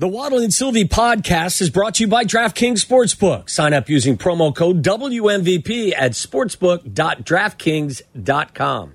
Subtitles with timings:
[0.00, 3.50] The Waddle and Sylvie podcast is brought to you by DraftKings Sportsbook.
[3.50, 8.92] Sign up using promo code WMVP at sportsbook.draftkings.com.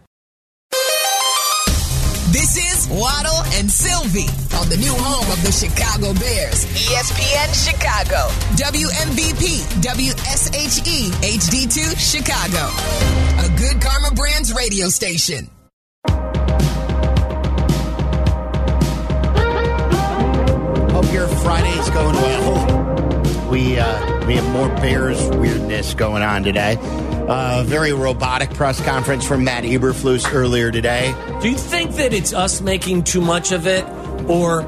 [2.32, 8.30] This is Waddle and Sylvie on the new home of the Chicago Bears, ESPN Chicago,
[8.56, 12.72] WMVP, WSHE, HD2 Chicago,
[13.46, 15.50] a good Karma Brands radio station.
[21.14, 23.48] Your Friday's going well.
[23.52, 26.76] We uh, we have more Bears weirdness going on today.
[26.80, 31.14] Uh, very robotic press conference from Matt Eberflus earlier today.
[31.40, 33.86] Do you think that it's us making too much of it,
[34.28, 34.64] or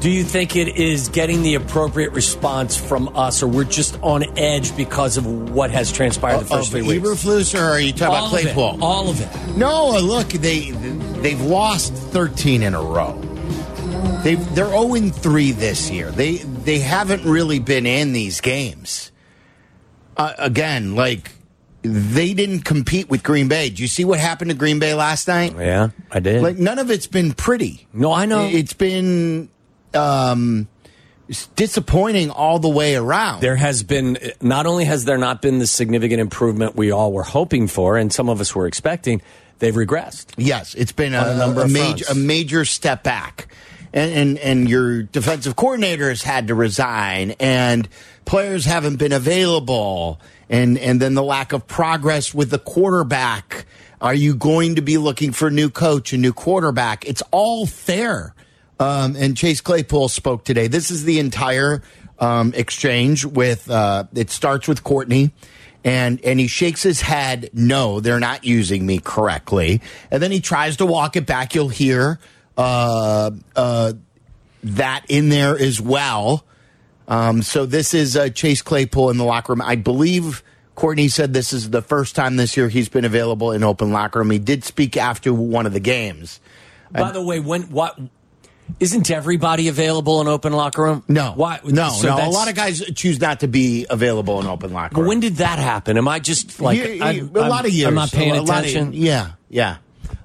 [0.00, 4.24] do you think it is getting the appropriate response from us, or we're just on
[4.36, 7.06] edge because of what has transpired the first of three weeks?
[7.06, 8.52] Eberflus, or are you talking all about it.
[8.52, 8.84] Claypool?
[8.84, 9.56] All of it.
[9.56, 13.16] No, look, they they've lost 13 in a row.
[14.22, 16.10] They they're 0 3 this year.
[16.10, 19.10] They they haven't really been in these games.
[20.16, 21.32] Uh, again, like
[21.82, 23.68] they didn't compete with Green Bay.
[23.68, 25.54] Did you see what happened to Green Bay last night?
[25.58, 26.42] Yeah, I did.
[26.42, 27.86] Like none of it's been pretty.
[27.92, 28.44] no, I know.
[28.46, 29.50] It's been
[29.92, 30.68] um,
[31.28, 33.40] it's disappointing all the way around.
[33.40, 37.22] there has been not only has there not been the significant improvement we all were
[37.22, 39.22] hoping for, and some of us were expecting,
[39.58, 40.32] they've regressed.
[40.36, 43.48] Yes, it's been a, a number a of major a major step back,
[43.94, 47.88] and, and and your defensive coordinator has had to resign, and
[48.24, 50.20] players haven't been available,
[50.50, 53.64] and and then the lack of progress with the quarterback.
[54.00, 57.06] Are you going to be looking for a new coach, a new quarterback?
[57.06, 58.34] It's all fair.
[58.78, 60.66] Um, and Chase Claypool spoke today.
[60.66, 61.80] This is the entire
[62.18, 63.70] um, exchange with.
[63.70, 65.30] Uh, it starts with Courtney
[65.84, 70.40] and and he shakes his head no they're not using me correctly and then he
[70.40, 72.18] tries to walk it back you'll hear
[72.56, 73.92] uh, uh,
[74.62, 76.44] that in there as well
[77.06, 80.42] um, so this is uh, chase claypool in the locker room i believe
[80.74, 84.20] courtney said this is the first time this year he's been available in open locker
[84.20, 86.40] room he did speak after one of the games
[86.92, 87.98] By the way, when what
[88.80, 91.04] isn't everybody available in open locker room?
[91.06, 91.60] no Why?
[91.64, 94.96] no so no a lot of guys choose not to be available in open locker
[94.96, 95.98] room when did that happen?
[95.98, 97.88] Am I just like I'm- a lot I'm- of years.
[97.88, 98.92] I'm not paying A lot of- attention.
[98.94, 99.76] yeah, yeah.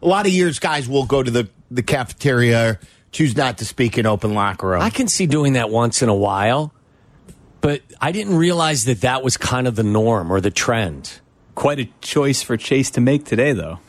[0.02, 2.80] A lot of years, guys will go to the the cafeteria,
[3.12, 4.82] choose not to speak in open locker room.
[4.82, 6.74] I can see doing that once in a while,
[7.62, 11.20] but I didn't realize that that was kind of the norm or the trend.
[11.56, 13.80] Quite a choice for Chase to make today, though.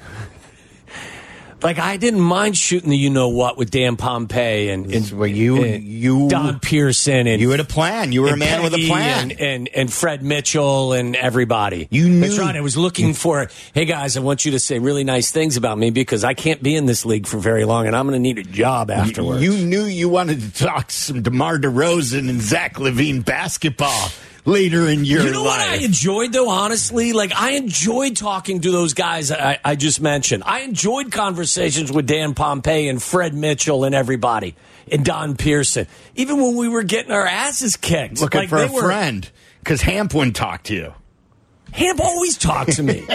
[1.63, 5.29] Like I didn't mind shooting the you know what with Dan Pompei and, and where
[5.29, 8.13] you- and you- Don Pierson and you had a plan.
[8.13, 9.31] You were a man with a plan.
[9.31, 11.87] and, and and Fred Mitchell and everybody.
[11.91, 12.57] You knew- That's right.
[12.57, 13.49] I was looking for.
[13.75, 16.63] Hey guys, I want you to say really nice things about me because I can't
[16.63, 19.43] be in this league for very long, and I'm going to need a job afterwards.
[19.43, 24.09] You knew you wanted to talk some DeMar DeRozan and Zach LaVine basketball
[24.45, 25.27] later in your life.
[25.27, 27.13] You know what I enjoyed though, honestly?
[27.13, 30.43] Like I enjoyed talking to those guys I, I just mentioned.
[30.47, 34.55] I enjoyed conversations with Dan Pompei and Fred Mitchell and everybody
[34.91, 35.87] and Don Pierson.
[36.17, 38.21] Even when we were getting our asses kicked.
[38.21, 39.29] Looking like for they a were, friend
[39.61, 40.95] because Hamp wouldn't talk to you.
[41.73, 43.07] Hamp always talked to me.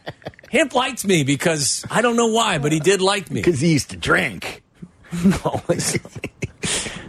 [0.50, 3.40] Hamp liked me because I don't know why, but he did like me.
[3.40, 4.62] Because he used to drink.
[5.24, 5.60] No,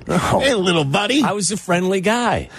[0.07, 0.39] no.
[0.39, 1.21] Hey, little buddy.
[1.21, 2.49] I was a friendly guy.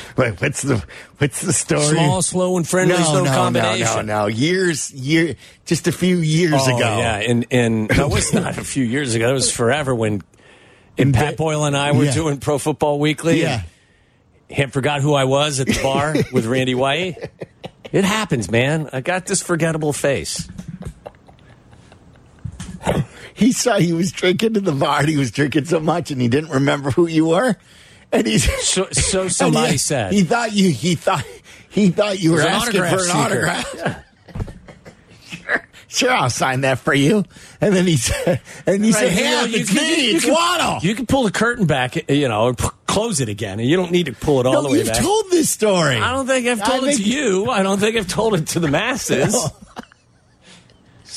[0.16, 0.84] Wait, what's the
[1.18, 1.82] what's the story?
[1.96, 3.84] Small, slow, and friendly no, no, combination.
[3.84, 4.26] no, no, no.
[4.26, 6.98] Years, year, just a few years Oh, ago.
[6.98, 9.26] Yeah, and and that was not a few years ago.
[9.28, 10.22] That was forever when
[10.98, 12.14] and Pat Boyle and I were Yeah.
[12.14, 13.40] doing Pro Football Weekly.
[13.40, 13.62] yeah.
[14.48, 17.30] him forgot who I was at the bar with Randy White.
[17.90, 18.88] It happens, man.
[18.92, 20.48] I got this forgettable face.
[23.34, 25.00] He saw he was drinking to the bar.
[25.00, 27.56] And he was drinking so much, and he didn't remember who you were.
[28.12, 30.12] And he's So, so somebody he, said.
[30.12, 30.70] he thought you.
[30.70, 31.24] He thought
[31.70, 34.04] he thought you were an asking for an autograph autograph.
[35.24, 37.24] sure, sure, I'll sign that for you.
[37.60, 40.10] And then he said, and he said, Right, you know, "Hey, you it's me.
[40.10, 42.52] you It's can- Waddle." You can pull the curtain back, you know,
[42.86, 44.88] close it again, and you don't need to pull it all no, the way you've
[44.88, 45.02] back.
[45.02, 45.96] told this story.
[45.96, 47.48] I don't think I've told I it to you.
[47.50, 49.32] I don't think I've told it to the masses.
[49.32, 49.46] No.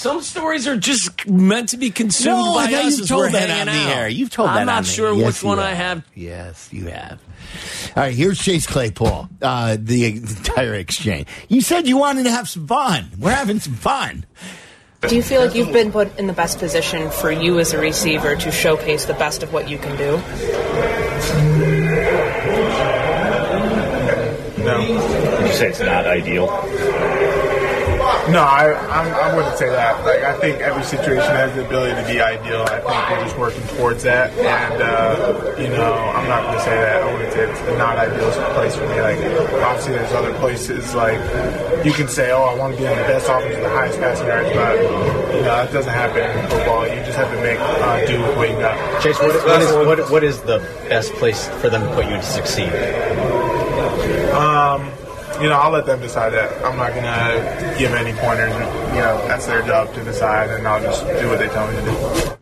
[0.05, 3.09] Some stories are just meant to be consumed No, by I thought us you as
[3.09, 3.97] told we're that hanging on the out.
[3.97, 4.07] air.
[4.07, 5.77] You've told that I'm not on the- sure Yes, which one you I have.
[5.97, 6.03] have.
[6.13, 7.17] Yes, you have.
[7.97, 9.27] All right, here's Chase Claypool.
[9.41, 11.27] Uh, the entire exchange.
[11.49, 13.13] You said you wanted to have some fun.
[13.17, 14.25] We're having some fun.
[15.07, 17.79] Do you feel like you've been put in the best position for you as a
[17.79, 20.17] receiver to showcase the best of what you can do?
[24.63, 24.79] No.
[25.41, 26.45] Would you say it's not ideal?
[28.30, 30.04] No, I, I'm, I wouldn't say that.
[30.04, 32.63] Like, I think every situation has the ability to be ideal.
[32.63, 34.31] I think we're just working towards that.
[34.33, 37.04] And, uh, you know, I'm not going to say that.
[37.04, 39.00] I wouldn't say it's a not ideal place for me.
[39.00, 39.19] Like,
[39.62, 41.19] obviously, there's other places, like,
[41.86, 44.00] you can say, oh, I want to be in the best offense with the highest
[44.00, 44.75] passing yards, but,
[45.36, 46.88] you know, that doesn't happen in football.
[46.88, 49.04] You just have to make uh, do with what you got.
[49.04, 50.57] Chase, what, what, is, what, what is the
[50.89, 52.74] best place for them to put you to succeed?
[54.33, 54.92] Um,
[55.41, 56.63] you know, I'll let them decide that.
[56.65, 58.53] I'm not gonna give any pointers.
[58.93, 61.75] You know, that's their job to decide, and I'll just do what they tell me
[61.75, 62.37] to do.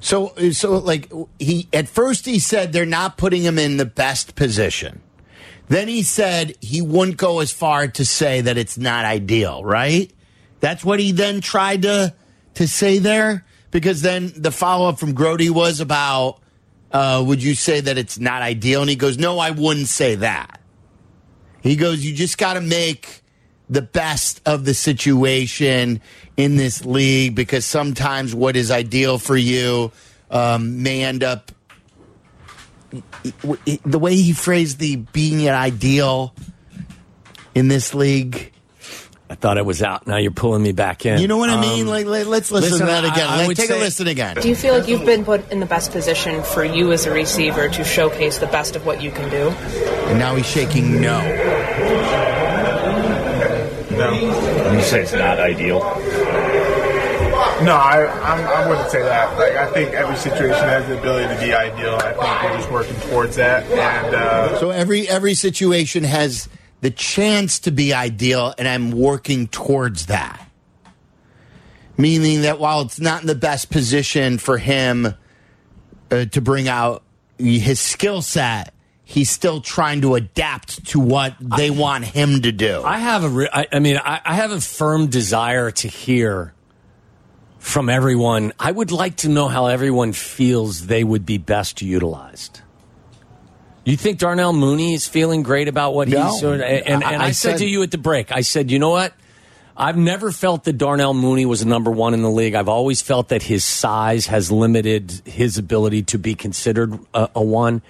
[0.00, 4.34] So, so like he at first he said they're not putting him in the best
[4.34, 5.00] position.
[5.68, 9.64] Then he said he wouldn't go as far to say that it's not ideal.
[9.64, 10.12] Right?
[10.60, 12.14] That's what he then tried to
[12.54, 13.44] to say there.
[13.70, 16.40] Because then the follow up from Grody was about,
[16.92, 18.80] uh, would you say that it's not ideal?
[18.80, 20.60] And he goes, no, I wouldn't say that.
[21.66, 23.22] He goes, you just got to make
[23.68, 26.00] the best of the situation
[26.36, 29.90] in this league because sometimes what is ideal for you
[30.30, 31.50] um, may end up
[33.84, 36.34] the way he phrased the being an ideal
[37.54, 38.52] in this league.
[39.28, 40.06] I thought it was out.
[40.06, 41.20] Now you're pulling me back in.
[41.20, 41.88] You know what I mean?
[41.88, 43.28] Like, let, us listen, listen, to that again.
[43.28, 44.36] I Let- would take a listen again.
[44.36, 47.10] Do you feel like you've been put in the best position for you as a
[47.10, 49.48] receiver to showcase the best of what you can do?
[50.08, 51.18] And now he's shaking no.
[53.90, 54.12] No,
[54.72, 55.78] You say it's not ideal.
[57.64, 59.36] no, I, I'm, I wouldn't say that.
[59.38, 61.94] Like, I think every situation has the ability to be ideal.
[61.96, 66.48] I think we're just working towards that, and uh, So every every situation has
[66.86, 70.40] the chance to be ideal, and I'm working towards that.
[71.98, 75.12] Meaning that while it's not in the best position for him
[76.12, 77.02] uh, to bring out
[77.38, 78.72] his skill set,
[79.02, 82.82] he's still trying to adapt to what they want him to do.
[82.84, 86.54] I have a, re- I, I mean, I, I have a firm desire to hear
[87.58, 88.52] from everyone.
[88.60, 92.60] I would like to know how everyone feels they would be best utilized.
[93.86, 96.26] You think Darnell Mooney is feeling great about what No.
[96.30, 96.60] he's doing?
[96.60, 98.70] And, and, I- and I, I said, said- to you at the break, I said,
[98.70, 99.14] you know what?
[99.76, 102.54] I've never felt that Darnell Mooney was a number one in the league.
[102.54, 107.42] I've always felt that his size has limited his ability to be considered a, a
[107.42, 107.82] one.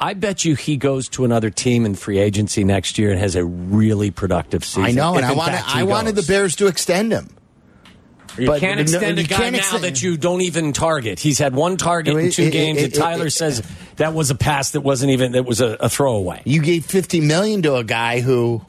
[0.00, 3.34] I bet you he goes to another team in free agency next year and has
[3.36, 4.84] a really productive season.
[4.84, 6.22] I know, and I wanted I wanted the.
[6.22, 7.28] Bears to extend him.
[8.38, 11.20] You but can't no, extend you a guy now extend- that you don't even target.
[11.20, 13.62] He's had one target in two it- games, it- and Tyler it- says
[13.96, 16.42] that was a pass that wasn't even that was a, a throwaway.
[16.44, 18.62] You gave fifty million to a guy who,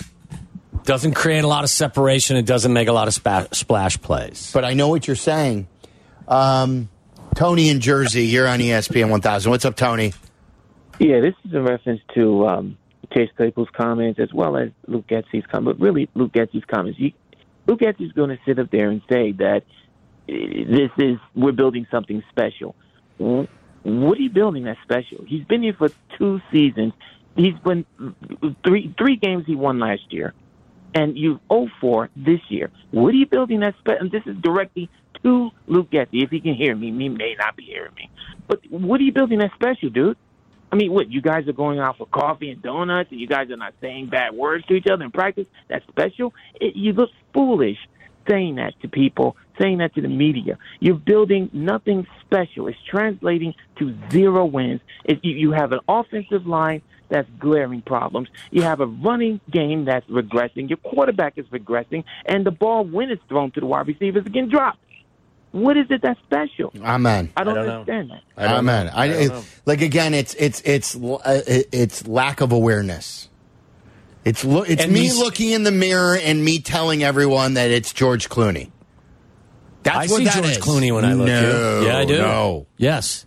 [0.83, 2.37] Doesn't create a lot of separation.
[2.37, 4.51] It doesn't make a lot of spa- splash plays.
[4.53, 5.67] but I know what you're saying.
[6.27, 6.89] Um,
[7.35, 9.49] Tony in Jersey, you're on ESPN 1000.
[9.49, 10.13] What's up, Tony?
[10.99, 12.77] Yeah, this is a reference to um,
[13.13, 15.77] Chase Claypool's comments as well as Luke Getsy's comment.
[15.79, 16.99] But really, Luke Getsy's comments.
[16.99, 17.11] You,
[17.67, 19.63] Luke Getsy's going to sit up there and say that
[20.29, 22.75] uh, this is we're building something special.
[23.17, 25.23] What are you building that's special?
[25.25, 26.93] He's been here for two seasons.
[27.35, 27.85] He's won
[28.65, 30.33] three three games he won last year,
[30.93, 32.71] and you 0 4 this year.
[32.91, 34.09] What are you building that special?
[34.09, 34.89] This is directly
[35.23, 36.23] to Luke Getsy.
[36.23, 38.09] If he can hear me, he may not be hearing me.
[38.47, 40.17] But what are you building that special, dude?
[40.75, 43.49] I mean, what you guys are going out for coffee and donuts, and you guys
[43.49, 45.45] are not saying bad words to each other in practice.
[45.69, 46.33] That's special.
[46.59, 47.77] It, you look foolish
[48.27, 50.57] saying that to people, saying that to the media.
[50.81, 52.67] You're building nothing special.
[52.67, 54.81] It's translating to zero wins.
[55.05, 58.27] If you, you have an offensive line that's glaring problems.
[58.51, 60.67] You have a running game that's regressing.
[60.67, 64.49] Your quarterback is regressing, and the ball, when it's thrown to the wide receivers, again
[64.49, 64.79] dropped.
[65.55, 66.73] What is it that's special?
[66.83, 67.31] Amen.
[67.37, 67.79] I don't, don't know.
[67.79, 68.51] understand that.
[68.57, 68.89] Amen.
[68.93, 69.31] I, it-
[69.65, 73.29] like again, it's it's it's uh, it's lack of awareness.
[74.25, 77.71] It's lo- it's And me these- looking in the mirror and me telling everyone that
[77.71, 78.69] it's George Clooney.
[79.83, 80.57] That's I what see that George is.
[80.57, 81.81] Clooney when I look no.
[81.85, 82.17] Yeah, I do.
[82.17, 83.25] No, Yes.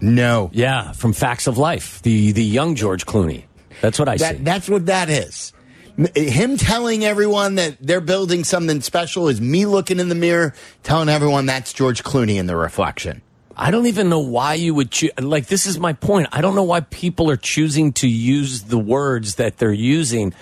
[0.00, 0.50] no.
[0.52, 3.44] Yeah, from Facts of Life, the the young George Clooney.
[3.80, 4.34] That's what I see.
[4.34, 5.52] That's what that is.
[5.96, 11.08] Him telling everyone that they're building something special is me looking in the mirror, telling
[11.08, 13.22] everyone that's George Clooney in the reflection.
[13.56, 15.12] I don't even know why you would choose.
[15.18, 16.28] Like, this is my point.
[16.32, 20.34] I don't know why people are choosing to use the words that they're using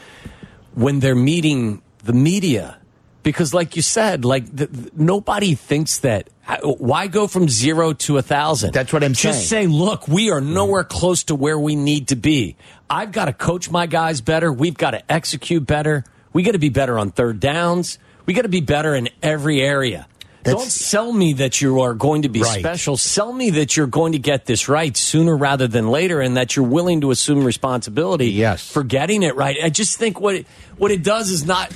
[0.74, 2.78] when they're meeting the media.
[3.22, 6.28] Because, like you said, like the- nobody thinks that.
[6.62, 8.72] Why go from zero to a thousand?
[8.74, 9.68] That's what I'm Just saying.
[9.68, 12.56] Just say, look, we are nowhere close to where we need to be.
[12.90, 14.52] I've got to coach my guys better.
[14.52, 16.04] We've got to execute better.
[16.32, 17.98] We got to be better on third downs.
[18.26, 20.06] We got to be better in every area.
[20.42, 22.58] That's- Don't sell me that you are going to be Right.
[22.58, 22.96] special.
[22.96, 26.56] Sell me that you're going to get this right sooner rather than later, and that
[26.56, 28.66] you're willing to assume responsibility Yes.
[28.68, 29.56] for getting it right.
[29.62, 30.46] I just think what it,
[30.76, 31.70] what it does is not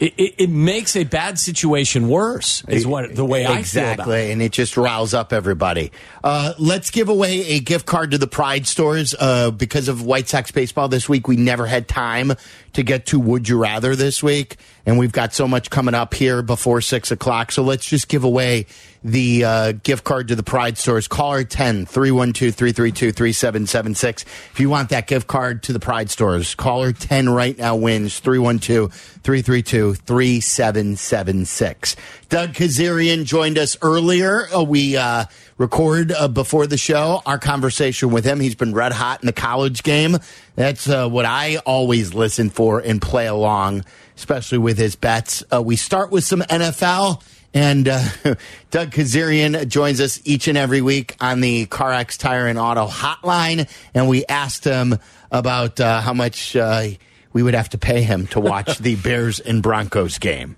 [0.00, 2.64] It, it, it makes a bad situation worse.
[2.66, 5.92] Is what the way I exactly, and it just riles up everybody.
[6.24, 10.26] Uh, let's give away a gift card to the Pride stores uh, because of White
[10.26, 11.28] Sox baseball this week.
[11.28, 12.32] We never had time
[12.74, 16.14] to get to Would You Rather this week, and we've got so much coming up
[16.14, 17.52] here before six o'clock.
[17.52, 18.66] So let's just give away
[19.02, 21.08] the uh, gift card to the Pride stores.
[21.08, 24.24] Caller 10 312 332 3776.
[24.52, 28.18] If you want that gift card to the Pride stores, caller 10 right now wins
[28.20, 31.96] 312 332 3776.
[32.28, 34.46] Doug Kezerian joined us earlier.
[34.54, 35.24] Uh, we uh,
[35.60, 38.40] record uh, before the show our conversation with him.
[38.40, 40.16] He's been red hot in the college game.
[40.56, 43.84] That's uh, what I always listen for and play along,
[44.16, 45.44] especially with his bets.
[45.52, 47.22] Uh, we start with some NFL.
[47.52, 48.02] And uh,
[48.70, 53.68] Doug Kezerian joins us each and every week on the CarX Tire and Auto Hotline.
[53.92, 54.98] And we asked him
[55.30, 56.86] about uh, how much uh,
[57.32, 60.56] we would have to pay him to watch the Bears and Broncos game.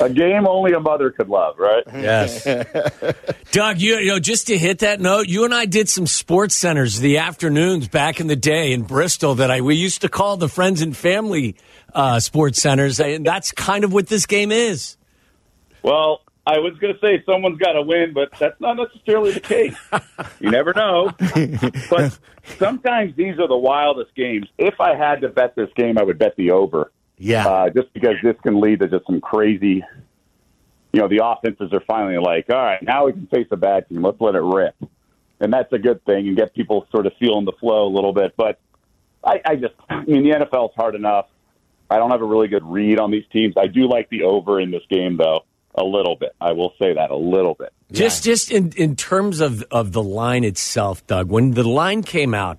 [0.00, 1.84] A game only a mother could love, right?
[1.92, 2.44] Yes.
[3.52, 6.56] Doug, you, you know, just to hit that note, you and I did some sports
[6.56, 10.36] centers the afternoons back in the day in Bristol that I we used to call
[10.36, 11.56] the friends and family
[11.94, 14.96] uh, sports centers, and that's kind of what this game is.
[15.82, 19.40] Well, I was going to say someone's got to win, but that's not necessarily the
[19.40, 19.76] case.
[20.40, 21.10] you never know.
[21.90, 22.18] but
[22.58, 24.46] sometimes these are the wildest games.
[24.58, 26.90] If I had to bet this game, I would bet the over.
[27.18, 27.46] Yeah.
[27.46, 29.82] Uh, just because this can lead to just some crazy.
[30.92, 33.88] You know, the offenses are finally like, all right, now we can face a bad
[33.88, 34.02] team.
[34.02, 34.76] Let's let it rip,
[35.40, 38.12] and that's a good thing and get people sort of feeling the flow a little
[38.12, 38.34] bit.
[38.36, 38.60] But
[39.24, 41.26] I, I just, I mean, the NFL is hard enough.
[41.90, 43.54] I don't have a really good read on these teams.
[43.56, 45.44] I do like the over in this game, though,
[45.74, 46.34] a little bit.
[46.40, 47.72] I will say that a little bit.
[47.92, 52.34] Just just in, in terms of, of the line itself, Doug, when the line came
[52.34, 52.58] out,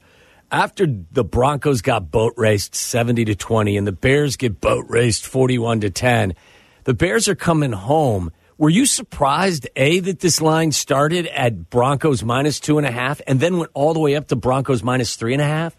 [0.52, 5.26] after the Broncos got boat raced 70 to 20 and the Bears get boat raced
[5.26, 6.36] 41 to 10,
[6.84, 8.32] the Bears are coming home.
[8.58, 13.22] Were you surprised, A, that this line started at Broncos minus two and a half
[13.28, 15.76] and then went all the way up to Broncos minus three and a half?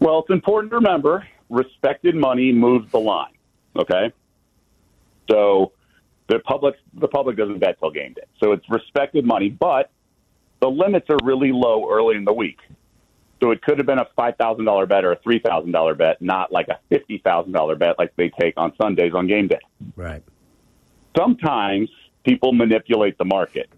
[0.00, 3.32] Well, it's important to remember respected money moves the line.
[3.76, 4.12] Okay,
[5.30, 5.72] so
[6.28, 9.90] the public the public doesn't bet till game day, so it's respected money, but
[10.60, 12.58] the limits are really low early in the week.
[13.42, 15.94] So it could have been a five thousand dollar bet or a three thousand dollar
[15.94, 19.48] bet, not like a fifty thousand dollar bet like they take on Sundays on game
[19.48, 19.60] day.
[19.96, 20.22] Right.
[21.16, 21.90] Sometimes
[22.24, 23.68] people manipulate the market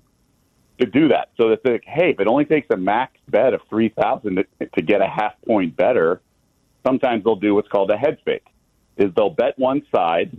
[0.78, 1.30] to do that.
[1.37, 4.83] So they hey, if it only takes a max bet of three thousand to, to
[4.83, 6.21] get a half point better,
[6.87, 8.47] sometimes they'll do what's called a head fake.
[8.97, 10.30] Is they'll bet one side,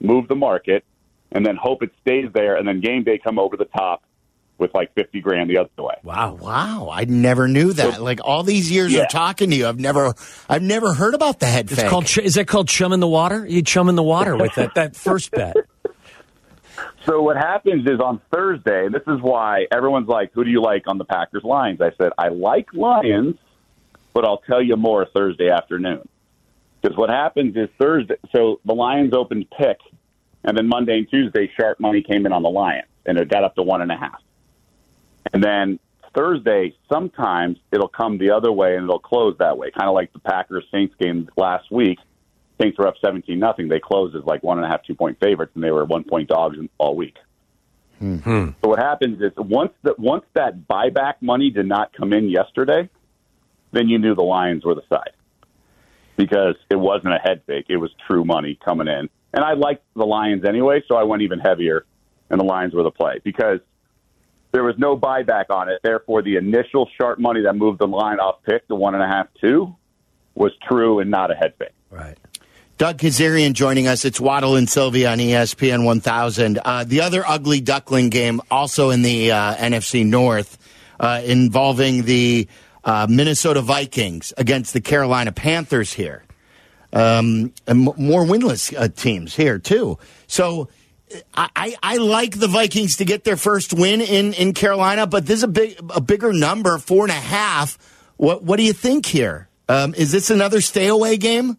[0.00, 0.84] move the market,
[1.32, 4.02] and then hope it stays there, and then game day come over the top
[4.58, 5.94] with like fifty grand the other way.
[6.02, 6.34] Wow.
[6.40, 8.02] Wow, I never knew that.
[8.02, 9.02] like all these years Yeah.
[9.02, 10.14] of talking to you, I've never,
[10.48, 11.88] I've never heard about the head It's fake.
[11.90, 13.46] called is that called chum in the water?
[13.46, 15.56] You chum in the water with that that first bet.
[17.06, 20.82] So what happens is on Thursday, this is why everyone's like, "Who do you like
[20.86, 23.36] on the Packers Lions?" I said, "I like Lions,
[24.12, 26.06] but I'll tell you more Thursday afternoon."
[26.82, 29.78] Because what happens is Thursday, so the Lions opened pick,
[30.44, 33.42] and then Monday and Tuesday, sharp money came in on the Lions, and it got
[33.42, 34.20] up to one and a half.
[35.32, 35.78] And then
[36.16, 40.12] Thursday, sometimes it'll come the other way and it'll close that way, kind of like
[40.12, 41.98] the Packers Saints game last week.
[42.60, 43.68] Saints were up seventeen nothing.
[43.68, 46.02] They closed as like one and a half, two point favorites, and they were one
[46.02, 47.16] point dogs all week.
[48.02, 52.28] mhm So what happens is once that once that buyback money did not come in
[52.28, 52.88] yesterday,
[53.70, 55.12] then you knew the Lions were the side
[56.16, 59.08] because it wasn't a head fake; it was true money coming in.
[59.32, 61.84] And I liked the Lions anyway, so I went even heavier,
[62.28, 63.60] and the Lions were the play because
[64.52, 65.80] there was no buyback on it.
[65.82, 69.06] Therefore, the initial sharp money that moved the line off pick to one and a
[69.06, 69.74] half two
[70.34, 71.72] was true and not a head fake.
[71.90, 72.16] Right.
[72.78, 74.04] Doug Kezerian joining us.
[74.04, 76.60] It's Waddle and Sylvie on ESPN 1000.
[76.64, 80.56] Uh, the other ugly duckling game, also in the uh, NFC North,
[81.00, 82.46] uh, involving the
[82.84, 86.22] uh, Minnesota Vikings against the Carolina Panthers here.
[86.92, 89.98] Um, and m- more winless uh, teams here, too.
[90.26, 90.68] So.
[91.34, 95.38] I, I, like the Vikings to get their first win in, in Carolina, but this
[95.38, 97.78] is a big a bigger number, four and a half.
[98.16, 99.48] What what do you think here?
[99.68, 101.58] Um, is this another stay away game?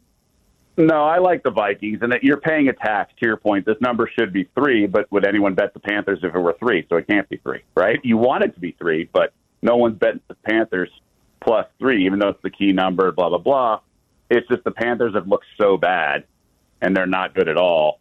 [0.77, 3.11] No, I like the Vikings, and that you're paying a tax.
[3.19, 6.33] To your point, this number should be three, but would anyone bet the Panthers if
[6.33, 6.85] it were three?
[6.89, 7.99] So it can't be three, right?
[8.03, 10.89] You want it to be three, but no one's betting the Panthers
[11.41, 13.11] plus three, even though it's the key number.
[13.11, 13.79] Blah blah blah.
[14.29, 16.23] It's just the Panthers have looked so bad,
[16.81, 17.99] and they're not good at all.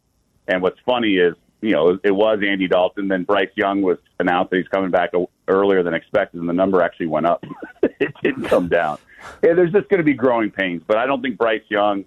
[0.49, 3.09] And what's funny is, you know, it was Andy Dalton.
[3.09, 5.11] Then Bryce Young was announced that he's coming back
[5.47, 7.45] earlier than expected, and the number actually went up.
[7.83, 8.99] it didn't come down.
[9.43, 12.05] Yeah, there's just going to be growing pains, but I don't think Bryce Young.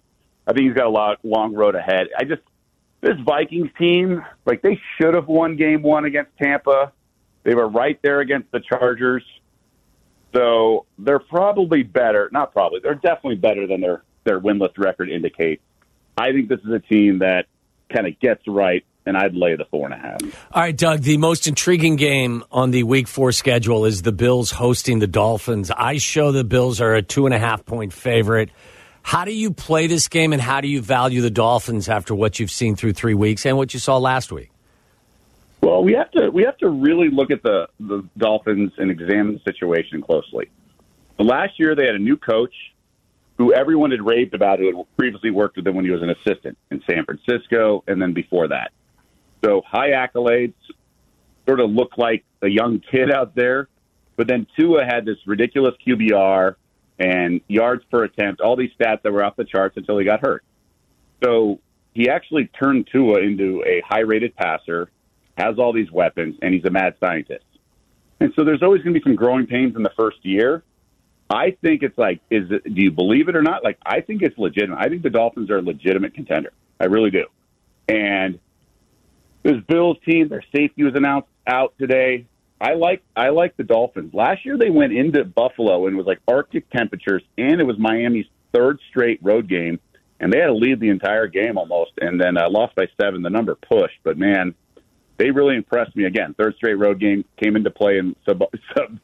[0.48, 2.08] I think he's got a lot, long road ahead.
[2.18, 2.42] I just
[3.02, 6.92] this Vikings team, like they should have won Game One against Tampa.
[7.44, 9.24] They were right there against the Chargers,
[10.34, 12.30] so they're probably better.
[12.32, 15.62] Not probably, they're definitely better than their their winless record indicates.
[16.18, 17.48] I think this is a team that
[17.94, 20.22] kind of gets right and I'd lay the four and a half.
[20.52, 21.02] All right, Doug.
[21.02, 25.72] The most intriguing game on the Week Four schedule is the Bills hosting the Dolphins.
[25.72, 28.50] I show the Bills are a two and a half point favorite.
[29.04, 32.40] How do you play this game, and how do you value the Dolphins after what
[32.40, 34.52] you've seen through three weeks and what you saw last week?
[35.62, 39.34] Well, we have to we have to really look at the the Dolphins and examine
[39.34, 40.50] the situation closely.
[41.18, 42.54] last year, they had a new coach
[43.42, 46.12] who everyone had raved about, who had previously worked with him when he was an
[46.12, 48.72] assistant in San Francisco, and then before that.
[49.44, 50.54] So high accolades,
[51.48, 53.68] sort of look like a young kid out there.
[54.16, 56.54] But then Tua had this ridiculous QBR
[57.00, 60.20] and yards per attempt, all these stats that were off the charts until he got
[60.20, 60.44] hurt.
[61.24, 61.60] So
[61.96, 64.92] he actually turned Tua into a high rated passer,
[65.36, 67.46] has all these weapons, and he's a mad scientist.
[68.20, 70.64] And so there's always going to be some growing pains in the first year.
[71.32, 73.64] I think it's like, is it, do you believe it or not?
[73.64, 74.78] Like, I think it's legitimate.
[74.80, 76.52] I think the Dolphins are a legitimate contender.
[76.80, 77.26] I really do.
[77.88, 78.40] And
[79.44, 82.26] this Bills team, their safety was announced out today.
[82.60, 84.14] I like I like the Dolphins.
[84.14, 87.78] Last year they went into Buffalo and it was like Arctic temperatures, and it was
[87.80, 89.80] Miami's third straight road game,
[90.20, 93.24] and they had to lead the entire game almost, and then uh, lost by seven.
[93.24, 94.54] The number pushed, but man,
[95.18, 96.36] they really impressed me again.
[96.36, 98.44] Third straight road game came into play in sub,
[98.78, 99.00] sub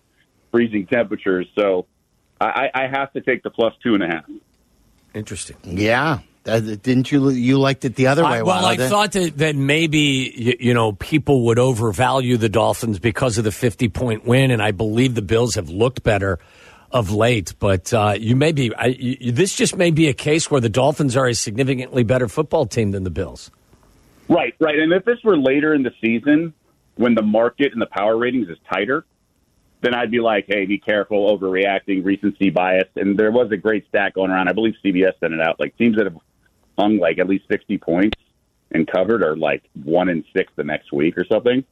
[0.52, 1.88] freezing temperatures, so
[2.40, 4.26] I, I have to take the plus two and a half.
[5.14, 5.58] Interesting.
[5.66, 8.40] Yeah, uh, didn't you you liked it the other way?
[8.40, 13.00] I, well, I thought that, that maybe you, you, know people would overvalue the Dolphins
[13.00, 16.40] because of the fifty point win, and I believe the Bills have looked better
[16.92, 17.54] of late.
[17.60, 20.70] But uh, you may be I, you, this just may be a case where the
[20.70, 23.52] Dolphins are a significantly better football team than the Bills.
[24.30, 24.78] Right, right.
[24.78, 26.54] And if this were later in the season,
[26.96, 29.06] when the market and the power ratings is tighter,
[29.82, 32.90] then I'd be like, hey, be careful, overreacting, recency bias.
[32.96, 34.48] And there was a great stat going around.
[34.48, 35.60] I believe CBS sent it out.
[35.60, 36.18] Like teams that have
[36.78, 38.20] hung like at least 60 points
[38.72, 41.64] and covered are like one in six the next week or something.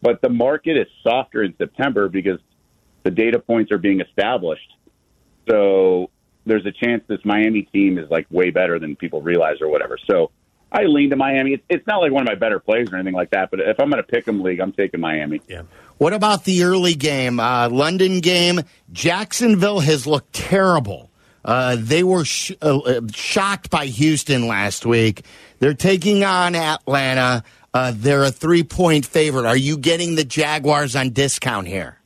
[0.00, 2.38] But the market is softer in September because
[3.02, 4.72] the data points are being established.
[5.48, 6.10] So
[6.46, 9.98] there's a chance this Miami team is like way better than people realize or whatever.
[10.10, 10.30] So
[10.74, 11.52] I lean to Miami.
[11.54, 13.78] It's, it's not like one of my better plays or anything like that, but if
[13.78, 15.40] I'm going to pick them league, I'm taking Miami.
[15.48, 15.62] Yeah.
[15.98, 18.60] What about the early game, uh, London game?
[18.92, 21.10] Jacksonville has looked terrible.
[21.44, 25.24] Uh, they were sh- uh, uh, shocked by Houston last week.
[25.60, 27.44] They're taking on Atlanta.
[27.72, 29.46] Uh, they're a three point favorite.
[29.46, 31.98] Are you getting the Jaguars on discount here?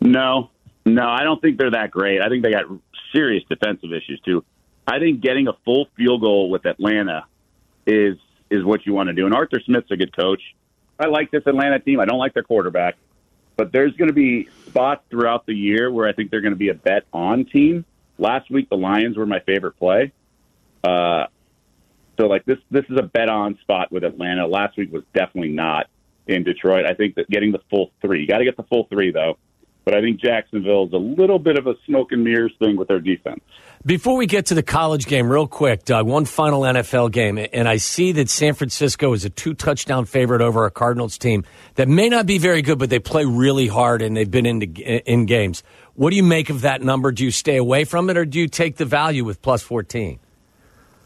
[0.00, 0.50] No,
[0.84, 2.20] no, I don't think they're that great.
[2.20, 2.64] I think they got
[3.12, 4.44] serious defensive issues too.
[4.86, 7.26] I think getting a full field goal with Atlanta
[7.86, 8.16] is
[8.50, 9.24] is what you want to do.
[9.24, 10.42] And Arthur Smith's a good coach.
[10.98, 12.00] I like this Atlanta team.
[12.00, 12.96] I don't like their quarterback,
[13.56, 16.58] but there's going to be spots throughout the year where I think they're going to
[16.58, 17.84] be a bet on team.
[18.18, 20.12] Last week, the Lions were my favorite play.
[20.84, 21.26] Uh,
[22.18, 24.46] so like this, this is a bet on spot with Atlanta.
[24.46, 25.86] Last week was definitely not
[26.26, 26.84] in Detroit.
[26.86, 29.38] I think that getting the full three, you got to get the full three though.
[29.84, 32.88] But I think Jacksonville is a little bit of a smoke and mirrors thing with
[32.88, 33.40] their defense.
[33.84, 37.68] Before we get to the college game, real quick, Doug, one final NFL game, and
[37.68, 41.88] I see that San Francisco is a two touchdown favorite over a Cardinals team that
[41.88, 44.66] may not be very good, but they play really hard and they've been into
[45.10, 45.64] in games.
[45.94, 47.10] What do you make of that number?
[47.10, 50.20] Do you stay away from it, or do you take the value with plus fourteen?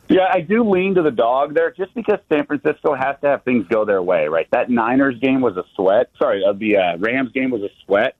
[0.09, 3.43] Yeah, I do lean to the dog there, just because San Francisco has to have
[3.43, 4.47] things go their way, right?
[4.53, 6.11] That Niners game was a sweat.
[6.19, 8.15] Sorry, uh, the uh, Rams game was a sweat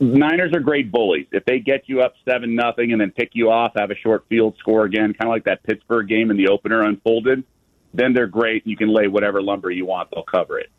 [0.00, 1.26] Niners are great bullies.
[1.32, 4.24] If they get you up seven nothing and then pick you off, have a short
[4.28, 7.44] field score again, kind of like that Pittsburgh game in the opener unfolded,
[7.92, 8.66] then they're great.
[8.66, 10.70] You can lay whatever lumber you want; they'll cover it.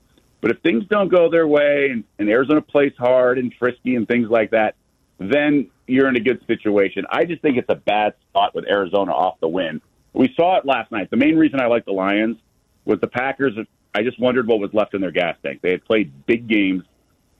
[0.41, 4.07] But if things don't go their way and, and Arizona plays hard and frisky and
[4.07, 4.75] things like that,
[5.19, 7.05] then you're in a good situation.
[7.09, 9.81] I just think it's a bad spot with Arizona off the win.
[10.13, 11.09] We saw it last night.
[11.09, 12.37] The main reason I like the Lions
[12.85, 13.53] was the Packers.
[13.93, 15.61] I just wondered what was left in their gas tank.
[15.61, 16.83] They had played big games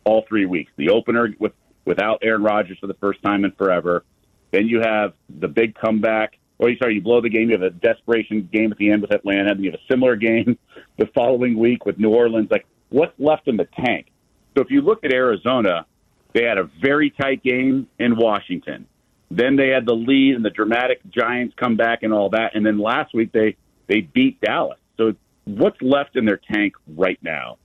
[0.08, 0.72] all three weeks.
[0.78, 1.54] The opener with
[1.86, 4.04] without Aaron Rodgers for the first time in forever.
[4.52, 6.38] Then you have the big comeback.
[6.60, 7.50] Or sorry, you blow the game.
[7.50, 9.54] You have a desperation game at the end with Atlanta.
[9.54, 10.58] Then you have a similar game
[10.98, 12.50] the following week with New Orleans.
[12.50, 14.08] Like, what's left in the tank?
[14.56, 15.86] So if you look at Arizona,
[16.34, 18.88] they had a very tight game in Washington.
[19.30, 22.56] Then they had the lead and the dramatic Giants come back and all that.
[22.56, 23.56] And then last week they
[23.88, 24.80] they beat Dallas.
[24.98, 25.14] So
[25.46, 27.58] what's left in their tank right now?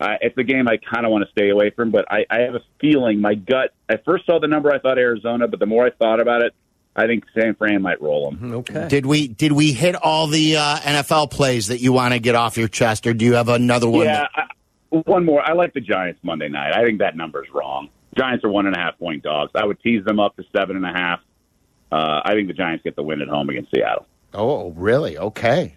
[0.00, 2.40] Uh, it's a game I kind of want to stay away from, but I, I
[2.40, 3.74] have a feeling my gut.
[3.88, 6.54] I first saw the number, I thought Arizona, but the more I thought about it,
[6.96, 8.52] I think San Fran might roll them.
[8.54, 8.88] Okay.
[8.88, 12.34] Did we did we hit all the uh, NFL plays that you want to get
[12.34, 14.06] off your chest, or do you have another one?
[14.06, 14.48] Yeah, that-
[14.92, 15.40] I, one more.
[15.48, 16.74] I like the Giants Monday night.
[16.74, 17.90] I think that number's wrong.
[18.16, 19.52] Giants are one and a half point dogs.
[19.54, 21.20] I would tease them up to seven and a half.
[21.92, 24.06] Uh, I think the Giants get the win at home against Seattle.
[24.34, 25.16] Oh, really?
[25.18, 25.76] Okay.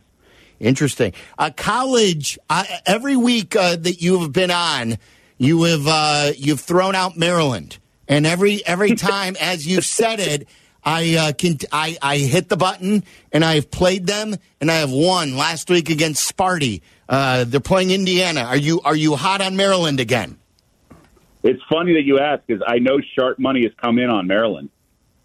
[0.64, 1.14] Interesting.
[1.38, 2.40] Uh, college.
[2.50, 4.98] Uh, every week uh, that you have been on,
[5.38, 10.48] you have uh, you've thrown out Maryland, and every every time as you've said it,
[10.86, 14.92] I uh, can I, I hit the button and I've played them and I have
[14.92, 16.82] won last week against Sparty.
[17.10, 18.42] Uh, they're playing Indiana.
[18.42, 20.38] Are you are you hot on Maryland again?
[21.44, 24.70] It's funny that you ask because I know sharp money has come in on Maryland,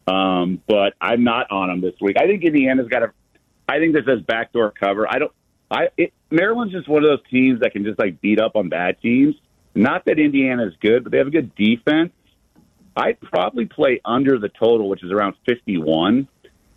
[0.08, 2.16] um, but I'm not on them this week.
[2.18, 3.12] I think Indiana's got a.
[3.68, 5.06] I think this has backdoor cover.
[5.08, 5.32] I don't.
[5.70, 8.68] I it, Maryland's just one of those teams that can just like beat up on
[8.68, 9.34] bad teams.
[9.74, 12.12] Not that Indiana is good, but they have a good defense.
[12.96, 16.26] I'd probably play under the total, which is around 51.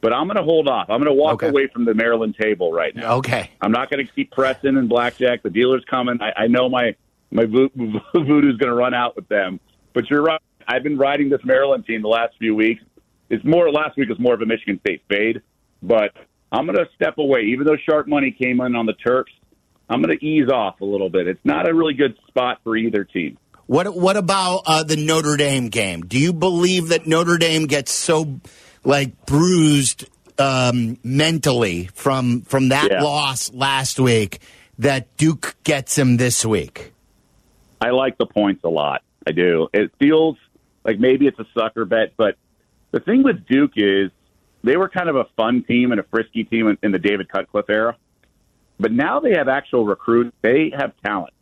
[0.02, 0.90] But I'm going to hold off.
[0.90, 1.48] I'm going to walk Okay.
[1.50, 3.18] away from the Maryland table right now.
[3.18, 3.50] Okay.
[3.62, 5.42] I'm not going to keep pressing and blackjack.
[5.44, 6.20] The dealer's coming.
[6.22, 6.96] I, I know my
[7.32, 7.70] my vo-
[8.14, 9.60] voodoo's going to run out with them.
[9.94, 10.42] But you're right.
[10.68, 12.84] I've been riding this Maryland team the last few weeks.
[13.30, 15.42] It's more last week was more of a Michigan State fade,
[15.82, 16.12] but
[16.52, 17.42] I'm going to step away.
[17.52, 19.32] Even though sharp money came in on the Terps,
[19.90, 21.28] I'm going to ease off a little bit.
[21.28, 23.38] It's not a really good spot for either team.
[23.68, 26.02] What what about uh, the Notre Dame game?
[26.02, 28.42] Do you believe that Notre Dame gets so
[28.84, 30.06] like bruised
[30.38, 33.02] um, mentally from from that Yeah.
[33.04, 34.40] loss last week
[34.80, 36.92] that Duke gets him this week?
[37.80, 39.04] I like the points a lot.
[39.26, 39.70] I do.
[39.74, 40.38] It feels
[40.84, 42.36] like maybe it's a sucker bet, but
[42.92, 44.12] the thing with Duke is
[44.64, 47.30] they were kind of a fun team and a frisky team in, in the David
[47.30, 47.98] Cutcliffe era.
[48.80, 50.36] But now they have actual recruits.
[50.42, 51.34] They have talent.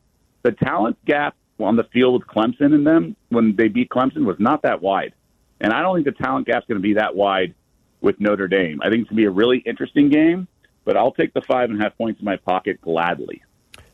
[0.44, 4.38] The talent gap on the field with Clemson and them when they beat Clemson was
[4.40, 5.14] not that wide.
[5.62, 7.54] And I don't think the talent gap's going to be that wide
[8.02, 8.82] with Notre Dame.
[8.82, 10.48] I think it's going to be a really interesting game,
[10.86, 13.42] but I'll take the five and a half points in my pocket gladly.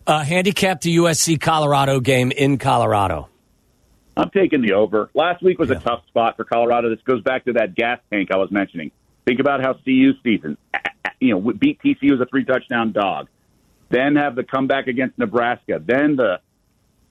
[0.05, 3.29] Uh, handicap the USC Colorado game in Colorado.
[4.15, 5.09] I'm taking the over.
[5.13, 6.89] Last week was a tough spot for Colorado.
[6.89, 8.91] This goes back to that gas tank I was mentioning.
[9.25, 10.57] Think about how CU season,
[11.19, 13.27] you know, beat TCU as a three touchdown dog,
[13.89, 16.39] then have the comeback against Nebraska, then the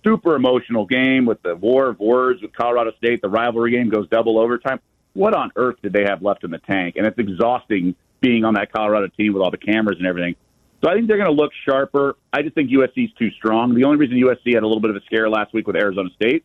[0.05, 3.23] super emotional game with the war of words with Colorado State.
[3.23, 4.81] The rivalry game goes double overtime.
[5.15, 6.97] What on earth did they have left in the tank?
[6.97, 10.37] And it's exhausting being on that Colorado team with all the cameras and everything.
[10.83, 12.17] So I think they're going to look sharper.
[12.33, 13.75] I just think USC's too strong.
[13.75, 16.11] The only reason USC had a little bit of a scare last week with Arizona
[16.15, 16.45] State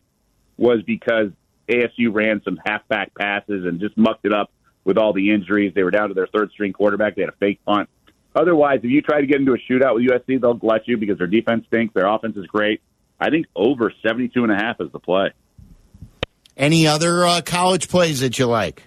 [0.56, 1.30] was because
[1.68, 4.50] ASU ran some halfback passes and just mucked it up
[4.84, 5.72] with all the injuries.
[5.74, 7.16] They were down to their third string quarterback.
[7.16, 7.88] They had a fake punt.
[8.34, 11.18] Otherwise, if you try to get into a shootout with USC, they'll let you because
[11.18, 11.94] their defense stinks.
[11.94, 12.80] Their offense is great.
[13.18, 15.32] I think over 72 and a half is the play.
[16.56, 18.84] Any other uh, college plays that you like?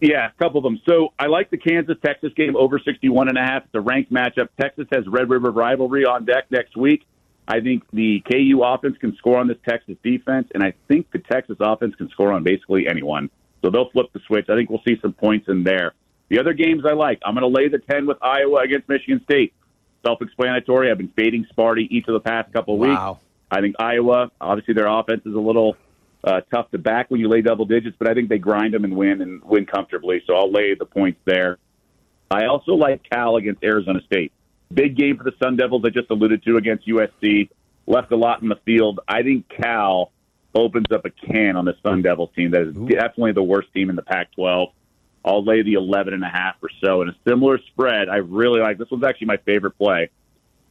[0.00, 0.80] Yeah, a couple of them.
[0.88, 3.64] So I like the Kansas Texas game over 61 and a half.
[3.64, 4.48] It's a ranked matchup.
[4.60, 7.04] Texas has Red River rivalry on deck next week.
[7.46, 11.18] I think the KU offense can score on this Texas defense, and I think the
[11.18, 13.30] Texas offense can score on basically anyone.
[13.62, 14.46] So they'll flip the switch.
[14.48, 15.94] I think we'll see some points in there.
[16.28, 19.20] The other games I like, I'm going to lay the 10 with Iowa against Michigan
[19.24, 19.52] State.
[20.04, 20.90] Self-explanatory.
[20.90, 23.18] I've been fading Sparty each of the past couple of Wow.
[23.50, 25.76] I think Iowa, obviously their offense is a little
[26.24, 28.84] uh, tough to back when you lay double digits, but I think they grind them
[28.84, 30.22] and win and win comfortably.
[30.26, 31.58] So I'll lay the points there.
[32.30, 34.32] I also like Cal against Arizona State.
[34.72, 35.82] Big game for the Sun Devils.
[35.84, 37.50] I just alluded to against USC.
[37.86, 39.00] Left a lot in the field.
[39.06, 40.12] I think Cal
[40.54, 42.50] opens up a can on the Sun Devils team.
[42.50, 44.72] That is definitely the worst team in the Pac-12.
[45.24, 48.08] I'll lay the 11 and a half or so in a similar spread.
[48.08, 48.90] I really like this.
[48.90, 50.10] Was actually my favorite play.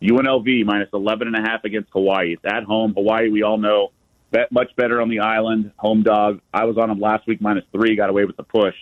[0.01, 2.33] UNLV minus 11 and a half against Hawaii.
[2.33, 2.93] It's at home.
[2.93, 3.91] Hawaii, we all know,
[4.31, 5.71] bet much better on the island.
[5.77, 6.41] Home dog.
[6.53, 7.95] I was on them last week minus three.
[7.95, 8.75] Got away with the push.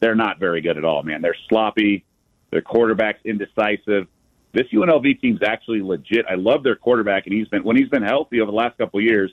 [0.00, 1.20] They're not very good at all, man.
[1.22, 2.04] They're sloppy.
[2.50, 4.06] Their quarterback's indecisive.
[4.52, 6.24] This UNLV team's actually legit.
[6.28, 8.98] I love their quarterback, and he's been when he's been healthy over the last couple
[8.98, 9.30] of years,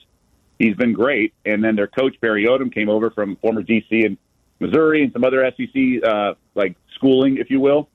[0.60, 1.34] he's been great.
[1.46, 4.18] And then their coach Barry Odom came over from former DC and
[4.60, 7.90] Missouri and some other SEC uh, like schooling, if you will.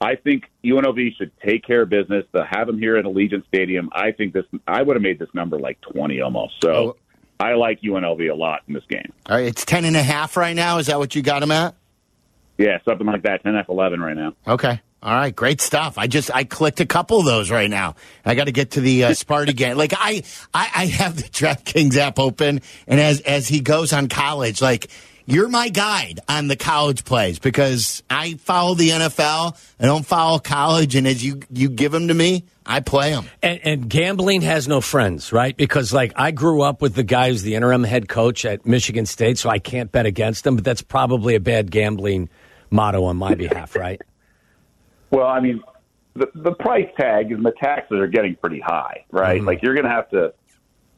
[0.00, 2.24] I think UNLV should take care of business.
[2.34, 4.44] To have them here at Allegiant Stadium, I think this.
[4.66, 6.54] I would have made this number like twenty almost.
[6.62, 6.96] So
[7.40, 9.12] I like UNLV a lot in this game.
[9.26, 10.78] All right, it's 10 and a half right now.
[10.78, 11.74] Is that what you got him at?
[12.58, 13.42] Yeah, something like that.
[13.42, 14.34] 10 F 11 right now.
[14.46, 14.80] Okay.
[15.06, 15.98] All right, great stuff.
[15.98, 17.94] I just I clicked a couple of those right now.
[18.24, 19.76] I got to get to the uh, Sparty game.
[19.76, 24.08] Like I, I I have the DraftKings app open, and as as he goes on
[24.08, 24.88] college, like
[25.24, 29.56] you're my guide on the college plays because I follow the NFL.
[29.78, 33.26] I don't follow college, and as you you give them to me, I play them.
[33.44, 35.56] And, and gambling has no friends, right?
[35.56, 39.06] Because like I grew up with the guy who's the interim head coach at Michigan
[39.06, 40.56] State, so I can't bet against him.
[40.56, 42.28] But that's probably a bad gambling
[42.70, 44.02] motto on my behalf, right?
[45.10, 45.62] Well, I mean,
[46.14, 49.38] the the price tag and the taxes are getting pretty high, right?
[49.38, 49.46] Mm-hmm.
[49.46, 50.34] Like you're going to have to,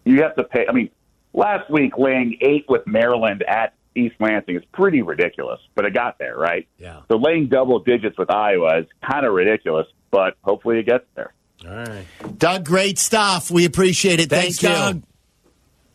[0.04, 0.66] you have to pay.
[0.68, 0.90] I mean,
[1.32, 6.18] last week laying eight with Maryland at East Lansing is pretty ridiculous, but it got
[6.18, 6.68] there, right?
[6.78, 7.00] Yeah.
[7.10, 11.34] So laying double digits with Iowa is kind of ridiculous, but hopefully it gets there.
[11.66, 12.06] All right.
[12.38, 13.50] Doug, great stuff.
[13.50, 14.30] We appreciate it.
[14.30, 14.78] Thanks, Thank you.
[14.78, 15.02] Doug.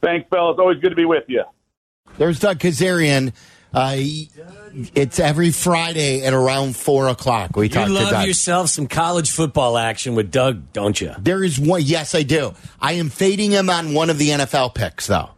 [0.01, 0.57] Thanks, fellas.
[0.59, 1.43] Always good to be with you.
[2.17, 3.33] There's Doug Kezerian.
[3.73, 3.95] Uh,
[4.95, 7.55] it's every Friday at around four o'clock.
[7.55, 8.27] We You talk to love Doug.
[8.27, 11.13] yourself some college football action with Doug, don't you?
[11.19, 11.81] There is one.
[11.83, 12.53] Yes, I do.
[12.79, 15.29] I am fading him on one of the NFL picks, though.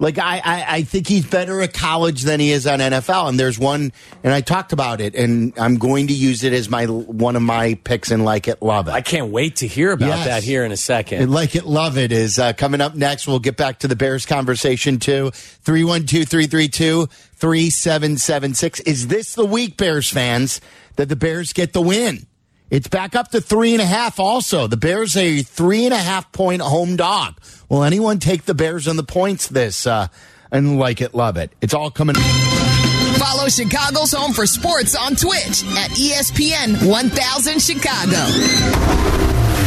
[0.00, 3.28] Like I, I, I think he's better at college than he is on NFL.
[3.28, 3.92] And there's one,
[4.24, 7.42] and I talked about it, and I'm going to use it as my one of
[7.42, 8.92] my picks and like it, love it.
[8.92, 10.26] I can't wait to hear about Yes.
[10.26, 11.20] that here in a second.
[11.22, 13.28] And like it, love it is uh, coming up next.
[13.28, 15.30] We'll get back to the Bears conversation too.
[15.32, 18.80] 312 332 3776.
[18.80, 20.60] Is this the week, Bears fans,
[20.96, 22.26] that the Bears get the win?
[22.70, 24.68] It's back up to three and a half also.
[24.68, 27.34] The Bears a three and a half point home dog.
[27.68, 30.06] Will anyone take the Bears on the points this uh,
[30.52, 31.52] and like it, love it?
[31.60, 32.14] It's all coming.
[32.14, 38.22] Follow Chicago's Home for Sports on Twitch at ESPN 1000 Chicago.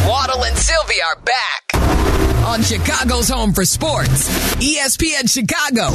[0.08, 1.74] Waddle and Sylvie are back
[2.46, 5.90] on Chicago's Home for Sports, ESPN Chicago.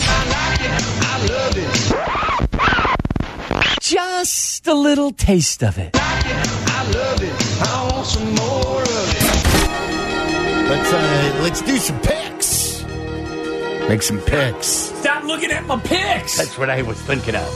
[3.81, 5.95] Just a little taste of it.
[10.69, 12.83] Let's uh, let's do some picks.
[13.89, 14.67] Make some picks.
[14.67, 16.37] Stop looking at my picks.
[16.37, 17.49] That's what I was thinking of.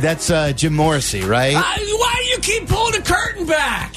[0.00, 1.54] That's uh, Jim Morrissey, right?
[1.54, 3.94] I- why do you keep pulling the curtain back?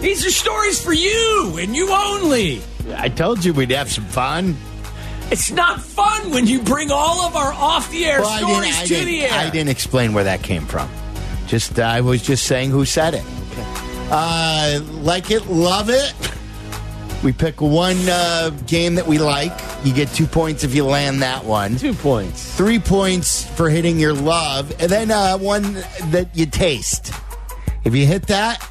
[0.00, 2.62] These are stories for you and you only.
[2.96, 4.56] I told you we'd have some fun.
[5.30, 8.96] It's not fun when you bring all of our off the air Well, stories didn't,
[8.96, 9.32] I, to the air.
[9.32, 10.88] I didn't explain where that came from.
[11.50, 13.24] Just uh, I was just saying who said it.
[14.08, 16.14] Uh, like it, love it.
[17.22, 19.52] We pick one uh, game that we like.
[19.84, 21.76] You get two points if you land that one.
[21.76, 22.56] Two points.
[22.56, 25.74] Three points for hitting your love, and then uh, one
[26.12, 27.12] that you taste.
[27.84, 28.66] If you hit that,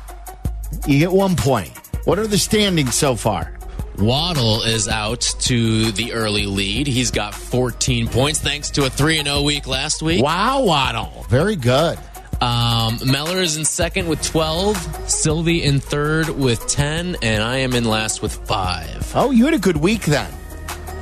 [0.88, 1.78] you get one point.
[2.06, 3.56] What are the standings so far?
[4.00, 6.88] Waddle is out to the early lead.
[6.88, 10.24] He's got 14 points thanks to a 3 0 week last week.
[10.24, 11.28] Wow, Waddle.
[11.30, 12.00] Very good.
[12.42, 17.74] Um, Meller is in second with 12, Sylvie in third with 10, and I am
[17.74, 19.14] in last with 5.
[19.16, 20.32] Oh, you had a good week then.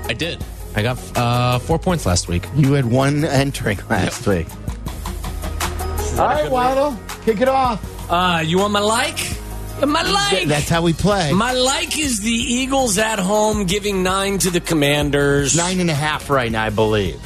[0.06, 0.44] I did.
[0.76, 2.46] I got uh, four points last week.
[2.56, 4.48] You had one entering last week.
[6.20, 7.84] All right, Waddle, kick it off.
[8.10, 9.18] Uh, you want my like?
[9.86, 10.48] My like.
[10.48, 11.32] That's how we play.
[11.34, 15.56] My like is the Eagles at home giving nine to the Commanders.
[15.56, 17.22] Nine and a half right now, I believe.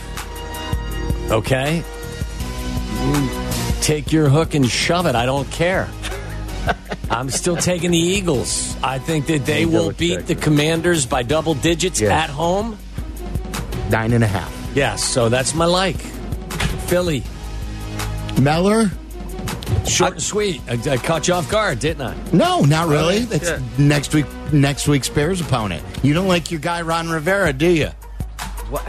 [1.32, 1.82] Okay.
[3.82, 5.16] Take your hook and shove it.
[5.16, 5.90] I don't care.
[7.10, 8.76] I'm still taking the Eagles.
[8.84, 12.14] I think that they will beat the Commanders by double digits Yeah.
[12.24, 12.78] at home.
[13.90, 14.56] Nine and a half.
[14.76, 15.98] Yes, so that's my like.
[16.88, 17.24] Philly.
[18.40, 18.90] Meller?
[19.86, 20.62] Short and sweet.
[20.70, 22.16] I, I caught you off guard, didn't I?
[22.32, 23.20] No, not really.
[23.20, 23.26] Yeah.
[23.26, 24.26] That's next week.
[24.54, 25.84] Next week's Bears opponent.
[26.04, 27.88] You don't like your guy Ron Rivera, do you?
[28.70, 28.84] What?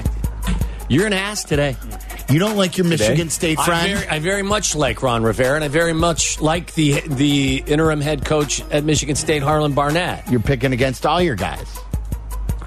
[0.88, 1.72] You're an ass today.
[1.72, 2.11] Hmm.
[2.32, 3.92] You don't like your Michigan State I friend?
[3.92, 8.00] very, I very much like Ron Rivera, and I very much like the the interim
[8.00, 10.30] head coach at Michigan State, Harlon Barnett.
[10.30, 11.78] You're picking against all your guys.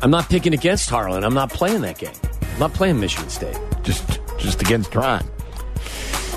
[0.03, 1.23] I'm not picking against Harlon.
[1.23, 2.13] I'm not playing that game.
[2.53, 3.57] I'm not playing Michigan State.
[3.81, 5.23] Just, just against Ron.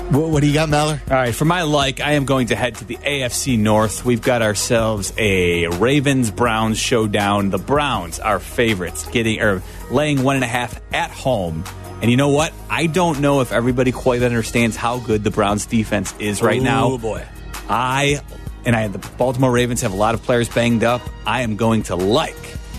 [0.09, 0.99] What, what do you got, Meller?
[1.07, 4.03] All right, for my like, I am going to head to the AFC North.
[4.03, 7.51] We've got ourselves a Ravens Browns showdown.
[7.51, 9.61] The Browns are favorites, getting or
[9.91, 11.63] laying one and a half at home.
[12.01, 12.53] And you know what?
[12.69, 16.91] I don't know if everybody quite understands how good the Browns defense is right now.
[16.91, 17.25] Oh boy.
[17.69, 18.21] I
[18.65, 21.01] and I the Baltimore Ravens have a lot of players banged up.
[21.25, 22.35] I am going to like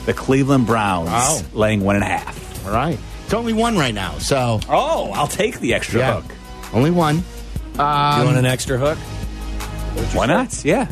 [0.07, 1.41] the Cleveland Browns Wow.
[1.53, 2.67] laying one and a half.
[2.67, 2.99] All right.
[3.25, 6.35] It's only one right now, so Oh, I'll take the extra yeah, hook.
[6.73, 7.23] only one.
[7.79, 8.99] Um, Do you want an extra hook?
[10.15, 10.65] Why not?
[10.65, 10.91] Yeah.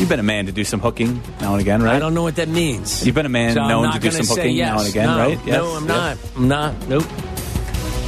[0.00, 1.96] You've been a man to do some hooking now and again, right?
[1.96, 3.04] I don't know what that means.
[3.04, 4.70] You've been a man So known to do some hooking yes.
[4.70, 5.46] now and again, No, right?
[5.46, 6.18] No, I'm not.
[6.36, 6.88] I'm not.
[6.88, 7.04] Nope.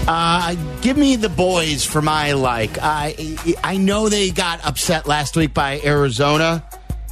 [0.09, 2.79] Uh, give me the boys for my like.
[2.81, 6.65] I I know they got upset last week by Arizona,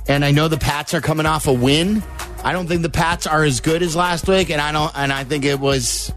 [0.08, 2.02] and I know the Pats are coming off a win.
[2.42, 4.90] I don't think the Pats are as good as last week, and I don't.
[4.96, 6.10] And I think it was.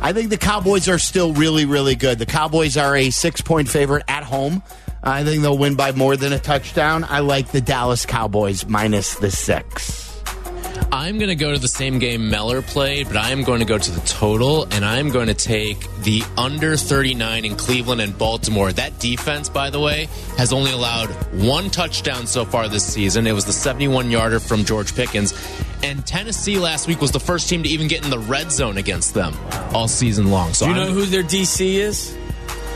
[0.00, 2.18] I think the Cowboys are still really, really good.
[2.18, 4.64] The Cowboys are a six point favorite at home.
[5.02, 7.04] I think they'll win by more than a touchdown.
[7.08, 10.08] I like the Dallas Cowboys minus the six.
[10.92, 13.64] I'm going to go to the same game Meller played, but I am going to
[13.64, 18.16] go to the total, and I'm going to take the under 39 in Cleveland and
[18.16, 18.70] Baltimore.
[18.72, 23.26] That defense, by the way, has only allowed one touchdown so far this season.
[23.26, 25.32] It was the 71 yarder from George Pickens.
[25.82, 28.76] And Tennessee last week was the first team to even get in the red zone
[28.76, 29.34] against them
[29.72, 30.52] all season long.
[30.52, 32.14] So Do you I'm- know who their DC is?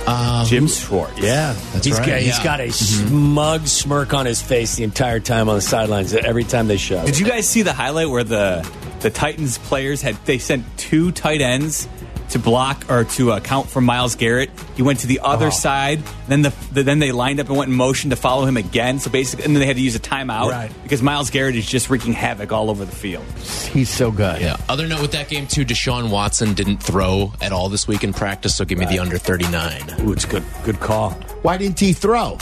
[0.07, 1.19] Um, Jim Schwartz.
[1.19, 2.07] Yeah, That's he's right.
[2.07, 2.45] got, he's Yeah.
[2.45, 3.09] got a mm-hmm.
[3.09, 6.14] smug smirk on his face the entire time on the sidelines.
[6.14, 7.05] Every time they show.
[7.05, 8.69] Did you guys see the highlight where the
[9.01, 11.88] the Titans players had they sent two tight ends
[12.31, 14.51] to block or to uh, account for Myles Garrett?
[14.77, 15.57] He went to the other uh-huh.
[15.57, 16.03] side.
[16.29, 19.01] Then the, the then they lined up and went in motion to follow him again.
[19.01, 20.71] So basically, and then they had to use a timeout Right.
[20.83, 23.25] because Myles Garrett is just wreaking havoc all over the field.
[23.73, 24.40] He's so good.
[24.40, 24.57] Yeah.
[24.69, 28.12] Other note with that game too, Deshaun Watson didn't throw at all this week in
[28.12, 29.83] practice, so give me the under 39.
[30.01, 30.42] Ooh, it's good.
[30.64, 31.11] Good call.
[31.42, 32.38] Why didn't he throw?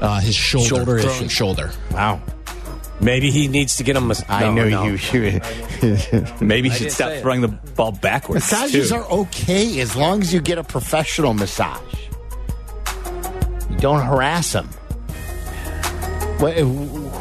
[0.00, 1.28] Uh, his shoulder, Shoulder throwing issue.
[1.28, 1.70] shoulder.
[1.92, 2.20] Wow.
[3.00, 4.10] Maybe he needs to get him.
[4.10, 4.84] A, I no, knew no.
[4.84, 5.42] you should.
[6.40, 7.22] Maybe he should stop say it.
[7.22, 8.50] throwing the ball backwards.
[8.50, 8.94] Massages too.
[8.96, 11.82] are okay as long as you get a professional massage.
[13.70, 14.68] You don't harass them.
[16.38, 16.54] What,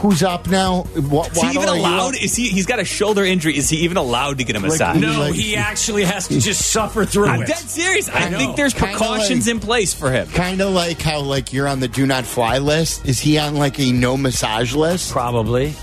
[0.06, 0.84] who's up now?
[0.84, 2.15] What, Is he even allowed?
[2.15, 2.50] Is he?
[2.50, 3.58] He's got a shoulder injury.
[3.58, 4.98] Is he even allowed to get a massage?
[5.02, 7.30] No, Like- he actually has to just suffer through it.
[7.30, 7.48] I'm it.
[7.48, 8.08] dead serious.
[8.10, 10.28] I, I think there's Kinda precautions like- in place for him.
[10.28, 13.06] Kind of like how like you're on the do not fly list.
[13.08, 15.12] Is he on like a no massage list?
[15.12, 15.74] Probably.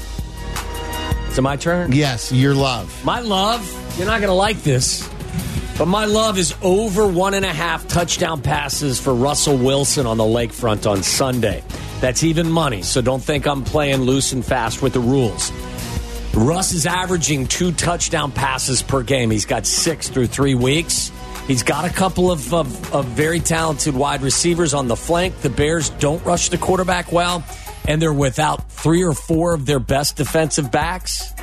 [1.28, 1.92] Is it my turn?
[1.92, 3.04] Yes, your love.
[3.04, 5.08] My love, you're not going to like this,
[5.82, 10.16] but my love is over one and a half touchdown passes for Russell Wilson on
[10.16, 11.64] the lakefront on Sunday.
[12.00, 15.50] That's even money, so don't think I'm playing loose and fast with the rules.
[16.34, 19.28] Russ is averaging two touchdown passes per game.
[19.32, 21.10] He's got six through three weeks.
[21.48, 25.40] He's got a couple of, of, of very talented wide receivers on the flank.
[25.40, 27.42] The Bears don't rush the quarterback well,
[27.88, 31.34] and they're without three or four of their best defensive backs.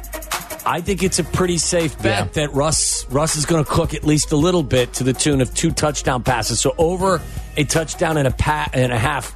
[0.72, 2.24] I think it's a pretty safe bet Yeah.
[2.46, 5.42] that Russ Russ is going to cook at least a little bit to the tune
[5.42, 6.60] of two touchdown passes.
[6.60, 7.22] So over
[7.58, 9.36] a touchdown and a pat and a half.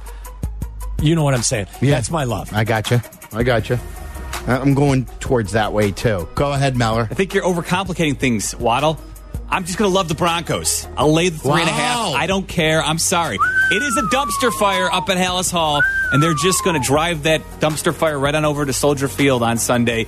[1.02, 1.66] You know what I'm saying?
[1.80, 1.96] Yeah.
[1.96, 2.52] That's my love.
[2.52, 3.00] I got you.
[3.32, 3.78] I got you.
[4.46, 6.28] I'm going towards that way too.
[6.36, 7.08] Go ahead, Meller.
[7.10, 8.98] I think you're overcomplicating things, Waddle.
[9.48, 10.86] I'm just going to love the Broncos.
[10.96, 11.96] I'll lay the three and a half.
[11.98, 12.12] Wow.
[12.14, 12.82] I don't care.
[12.82, 13.38] I'm sorry.
[13.70, 17.24] It is a dumpster fire up at Halas Hall, and they're just going to drive
[17.24, 20.06] that dumpster fire right on over to Soldier Field on Sunday.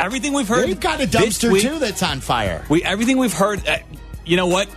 [0.00, 0.66] Everything we've heard.
[0.68, 2.64] They've got a dumpster week- too that's on fire.
[2.68, 3.66] We everything we've heard.
[3.66, 3.78] Uh,
[4.24, 4.68] you know what?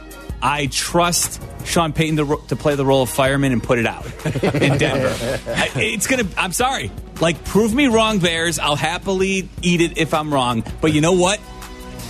[0.44, 4.06] I trust Sean Payton to, to play the role of fireman and put it out
[4.44, 5.40] in Denver.
[5.48, 6.26] I- it's gonna.
[6.38, 6.92] I'm sorry.
[7.20, 8.58] Like, prove me wrong, Bears.
[8.58, 10.64] I'll happily eat it if I'm wrong.
[10.82, 11.40] But you know what?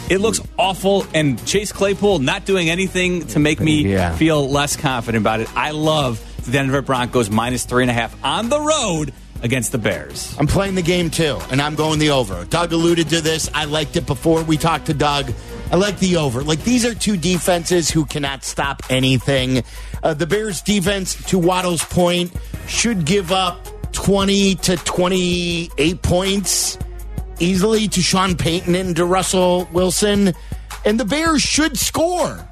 [0.10, 4.16] It looks awful, and Chase Claypool not doing anything to make me Yeah.
[4.16, 5.50] feel less confident about it.
[5.56, 9.78] I love the Denver Broncos minus three and a half on the road against the
[9.78, 10.36] Bears.
[10.40, 12.46] I'm playing the game too, and I'm going the over.
[12.46, 13.50] Doug alluded to this.
[13.54, 15.32] I liked it before we talked to Doug.
[15.72, 16.44] I like the over.
[16.44, 19.64] Like these are two defenses who cannot stop anything.
[20.04, 22.32] Uh, the Bears defense, to Waddle's point,
[22.68, 26.78] should give up 20 to 28 points
[27.40, 30.34] easily to Sean Payton and to Russell Wilson.
[30.86, 32.48] And the Bears should score.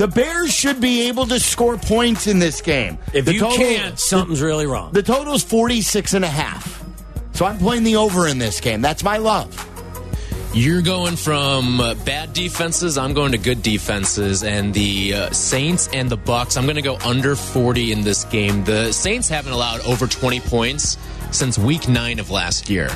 [0.00, 2.96] The Bears should be able to score points in this game.
[3.12, 4.92] If The you total- can't, something's really wrong.
[4.92, 6.82] the total's 46 and a half.
[7.34, 8.80] So I'm playing the over in this game.
[8.80, 9.52] That's my love.
[10.54, 12.96] You're going from uh, bad defenses.
[12.96, 16.56] I'm going to good defenses, and the uh, Saints and the Bucks.
[16.56, 18.64] I'm going to go under 40 in this game.
[18.64, 20.96] The Saints haven't allowed over 20 points
[21.32, 22.88] since Week Nine of last year,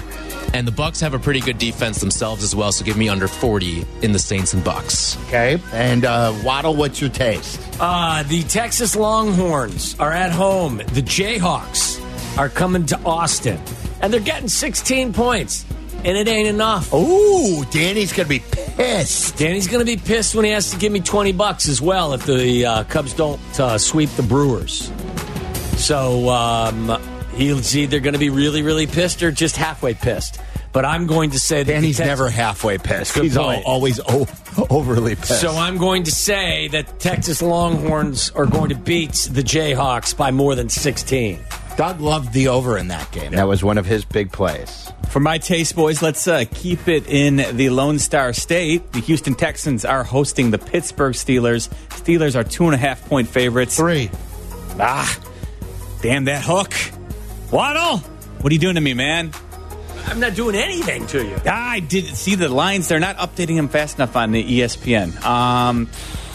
[0.52, 2.72] and the Bucks have a pretty good defense themselves as well.
[2.72, 5.16] So give me under 40 in the Saints and Bucks.
[5.26, 5.58] Okay.
[5.72, 7.60] And uh, Waddle, what's your taste?
[7.80, 10.78] Uh, the Texas Longhorns are at home.
[10.78, 12.00] The Jayhawks
[12.38, 13.60] are coming to Austin,
[14.00, 15.64] and they're getting 16 points,
[16.04, 16.92] and it ain't enough.
[16.92, 18.44] Ooh, Danny's going to be
[18.76, 19.36] pissed.
[19.38, 22.12] Danny's going to be pissed when he has to give me 20 bucks as well
[22.12, 24.90] if the uh, Cubs don't uh, sweep the Brewers.
[25.76, 26.88] So um,
[27.36, 30.40] he's either going to be really, really pissed or just halfway pissed.
[30.72, 33.14] But I'm going to say that Danny's the never halfway pissed.
[33.14, 33.64] Good He's al- point.
[33.64, 34.26] always o-
[34.70, 35.40] overly pissed.
[35.40, 40.32] So I'm going to say that Texas Longhorns are going to beat the Jayhawks by
[40.32, 41.38] more than 16.
[41.76, 43.32] Doug loved the over in that game.
[43.32, 44.90] That was one of his big plays.
[45.10, 48.90] For my taste, boys, let's uh, keep it in the Lone Star State.
[48.92, 51.68] The Houston Texans are hosting the Pittsburgh Steelers.
[51.90, 53.76] Steelers are two and a half point favorites.
[53.76, 54.10] Three.
[54.80, 55.20] Ah,
[56.02, 56.72] damn that hook.
[57.50, 59.32] Waddle, what are you doing to me, man?
[60.06, 61.36] I'm not doing anything to you.
[61.46, 62.88] I did see the lines.
[62.88, 65.24] They're not updating them fast enough on the ESPN.
[65.24, 65.88] Um,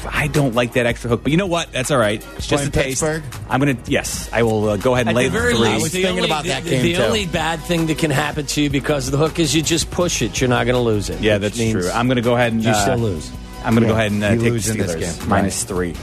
[0.08, 1.72] I don't like that extra hook, but you know what?
[1.72, 2.26] That's all right.
[2.38, 3.04] It's just Playing a taste.
[3.04, 3.24] Pittsburgh?
[3.50, 3.78] I'm gonna.
[3.86, 5.68] Yes, I will uh, go ahead and At lay the very three.
[5.68, 7.02] least, was the thinking only, about that the, game, the too.
[7.04, 9.92] only bad thing that can happen to you because of the hook is you just
[9.92, 10.40] push it.
[10.42, 11.20] You're not going to lose it.
[11.22, 11.90] Yeah, which that's means true.
[11.92, 13.30] I'm gonna go ahead and You uh, still lose.
[13.64, 15.20] I'm gonna go ahead and uh, you take lose the in this Steelers.
[15.20, 15.30] game.
[15.30, 15.96] Minus three.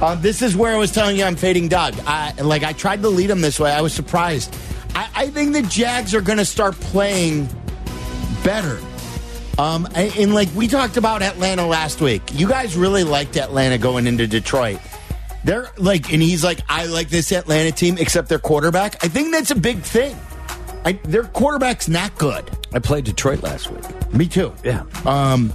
[0.00, 1.94] Uh, this is where I was telling you I'm fading Doug.
[2.06, 3.70] I, like I tried to lead him this way.
[3.70, 4.54] I was surprised.
[4.94, 7.48] I, I think the Jags are going to start playing
[8.42, 8.80] better.
[9.58, 13.76] Um, and, and like we talked about Atlanta last week, you guys really liked Atlanta
[13.76, 14.80] going into Detroit.
[15.44, 19.04] They're like, and he's like, I like this Atlanta team, except their quarterback.
[19.04, 20.16] I think that's a big thing.
[20.84, 22.50] I, their quarterback's not good.
[22.72, 24.12] I played Detroit last week.
[24.14, 24.54] Me too.
[24.64, 24.84] Yeah.
[25.04, 25.52] Um,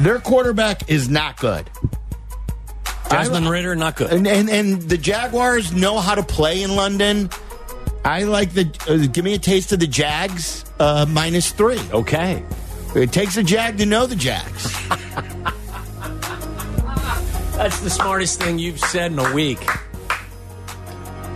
[0.00, 1.70] their quarterback is not good.
[3.08, 4.12] Desmond Ridder, not good.
[4.12, 7.30] And, and and the Jaguars know how to play in London.
[8.04, 11.80] I like the uh, give me a taste of the Jags uh, minus three.
[11.90, 12.42] Okay.
[12.94, 14.72] It takes a Jag to know the Jags.
[17.56, 19.66] That's the smartest thing you've said in a week.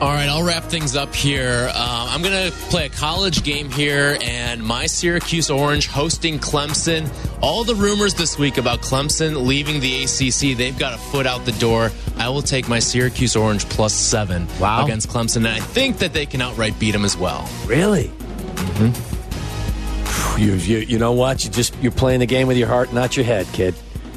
[0.01, 1.71] All right, I'll wrap things up here.
[1.75, 7.07] Uh, I'm going to play a college game here, and my Syracuse Orange hosting Clemson.
[7.43, 11.45] All the rumors this week about Clemson leaving the ACC, they've got a foot out
[11.45, 11.91] the door.
[12.17, 14.85] I will take my Syracuse Orange plus seven Wow.
[14.85, 17.47] against Clemson, and I think that they can outright beat them as well.
[17.67, 18.05] Really?
[18.05, 20.41] Mm-hmm.
[20.41, 21.45] You, you, you know what?
[21.45, 23.75] You just you're playing the game with your heart, not your head, kid.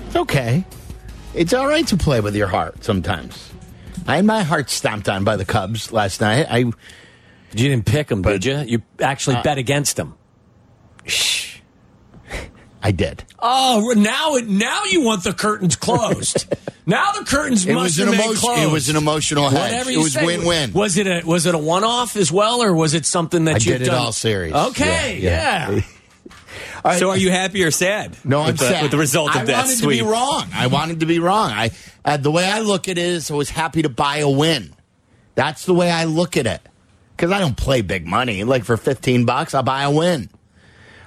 [0.08, 0.64] It's okay.
[1.34, 3.50] It's all right to play with your heart sometimes.
[4.08, 6.48] I had my heart stomped on by the Cubs last night.
[6.50, 6.74] I You
[7.54, 8.58] didn't pick them, did you?
[8.60, 10.16] You actually uh, bet against them.
[11.06, 11.60] Shh.
[12.86, 13.24] I did.
[13.40, 16.54] Oh, now it now you want the curtains closed.
[16.86, 18.62] now the curtains It must was an emotion- closed.
[18.62, 19.72] it was an emotional hedge.
[19.72, 20.26] Whatever It was say.
[20.26, 20.74] win-win.
[20.74, 23.66] Was it a was it a one off as well, or was it something that
[23.66, 23.96] you've did it done?
[24.02, 24.54] all series.
[24.54, 25.72] Okay, Yeah, yeah.
[25.72, 25.82] yeah.
[26.98, 28.16] So are you happy or sad?
[28.24, 28.82] No, I'm the, sad.
[28.84, 30.00] with the result of I that I wanted sweep.
[30.00, 30.48] to be wrong.
[30.54, 31.52] I wanted to be wrong.
[31.52, 31.72] I
[32.06, 34.74] uh, the way I look at it is, I was happy to buy a win.
[35.36, 36.62] That's the way I look at it
[37.16, 38.44] because I don't play big money.
[38.44, 40.30] Like for fifteen bucks, I'll buy a win.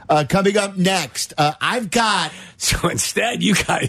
[0.08, 3.82] Uh, coming up next, uh, I've got So instead, you got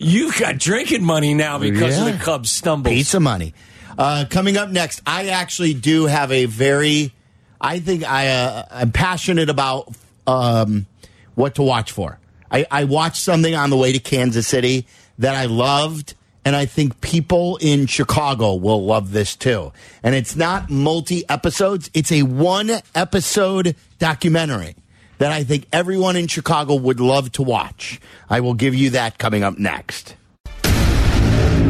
[0.00, 2.94] you got drinking money now because of the Cubs stumbles.
[2.94, 3.54] pizza money.
[3.98, 7.12] Uh, coming up next, I actually do have a very,
[7.60, 9.92] I think I uh, I'm passionate about
[10.26, 10.86] um,
[11.34, 12.18] what to watch for.
[12.50, 14.86] I, I watched something on the way to Kansas City
[15.18, 16.14] that I loved,
[16.44, 19.72] and I think people in Chicago will love this too.
[20.02, 24.76] And it's not multi episodes; it's a one episode documentary
[25.18, 28.00] that I think everyone in Chicago would love to watch.
[28.28, 30.16] I will give you that coming up next.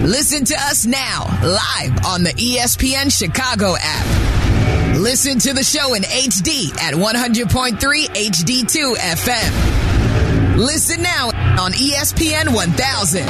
[0.02, 4.43] Listen to us now, live on the ESPN Chicago app.
[5.04, 10.56] Listen to the show in HD at 100.3 HD2 FM.
[10.56, 11.26] Listen now
[11.62, 13.26] on ESPN 1000.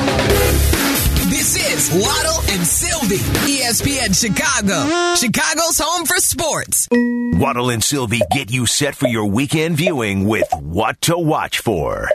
[1.28, 6.86] This is Waddle and Sylvie, ESPN Chicago, Chicago's home for sports.
[6.92, 12.08] Waddle and Sylvie get you set for your weekend viewing with What to Watch For.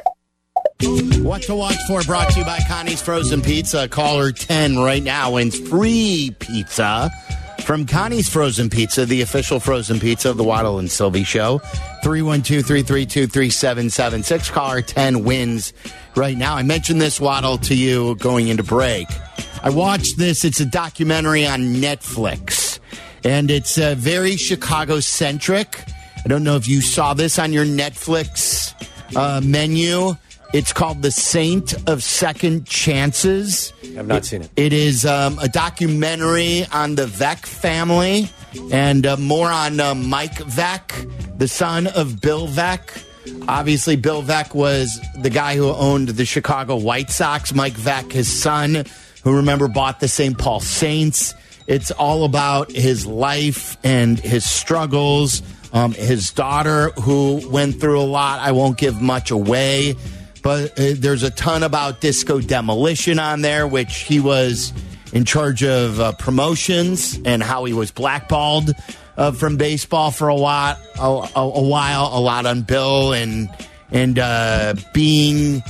[1.21, 3.89] What to watch for brought to you by Connie's Frozen Pizza.
[3.89, 7.11] Caller 10 right now wins free pizza
[7.63, 11.59] from Connie's Frozen Pizza, the official frozen pizza of the Waddle and Sylvie Show.
[12.03, 14.49] 312 332 3776.
[14.49, 15.73] Caller 10 wins
[16.15, 16.55] right now.
[16.55, 19.07] I mentioned this, Waddle, to you going into break.
[19.61, 20.45] I watched this.
[20.45, 22.79] It's a documentary on Netflix,
[23.23, 25.83] and it's uh, very Chicago centric.
[26.23, 28.73] I don't know if you saw this on your Netflix
[29.15, 30.15] uh, menu.
[30.51, 33.71] It's called The Saint of Second Chances.
[33.95, 34.49] I've not seen it.
[34.55, 38.31] It is um, a documentary on the Veeck family
[38.71, 43.05] and uh, more on uh, Mike Veeck, the son of Bill Veeck.
[43.47, 47.53] Obviously, Bill Veeck was the guy who owned the Chicago White Sox.
[47.53, 48.85] Mike Veeck, his son,
[49.23, 50.35] who remember bought the St.
[50.35, 51.35] Paul Saints.
[51.67, 55.43] It's all about his life and his struggles.
[55.71, 58.39] Um, his daughter, who went through a lot.
[58.39, 59.95] I won't give much away
[60.41, 64.73] but uh, there's a ton about disco demolition on there which he was
[65.13, 68.71] in charge of uh, promotions and how he was blackballed
[69.17, 73.49] uh, from baseball for a while a, a, a while a lot on bill and
[73.91, 75.63] and uh, being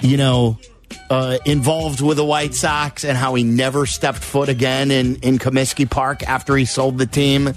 [0.00, 0.58] you know
[1.10, 5.38] uh, involved with the White Sox and how he never stepped foot again in, in
[5.38, 7.54] Comiskey Park after he sold the team.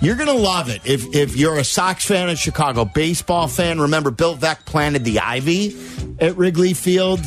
[0.00, 3.80] You're gonna love it if if you're a Sox fan, a Chicago baseball fan.
[3.80, 5.76] Remember, Bill Veeck planted the ivy
[6.20, 7.20] at Wrigley Field.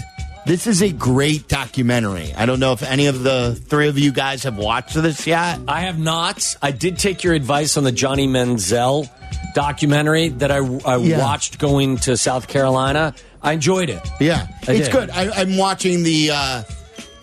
[0.45, 2.33] This is a great documentary.
[2.35, 5.59] I don't know if any of the three of you guys have watched this yet.
[5.67, 6.55] I have not.
[6.61, 9.07] I did take your advice on the Johnny Manziel
[9.53, 11.19] documentary that I, I Yeah.
[11.19, 13.13] watched going to South Carolina.
[13.43, 14.01] I enjoyed it.
[14.19, 14.91] Yeah, I it's did.
[14.91, 15.09] good.
[15.11, 16.63] I, I'm watching the uh,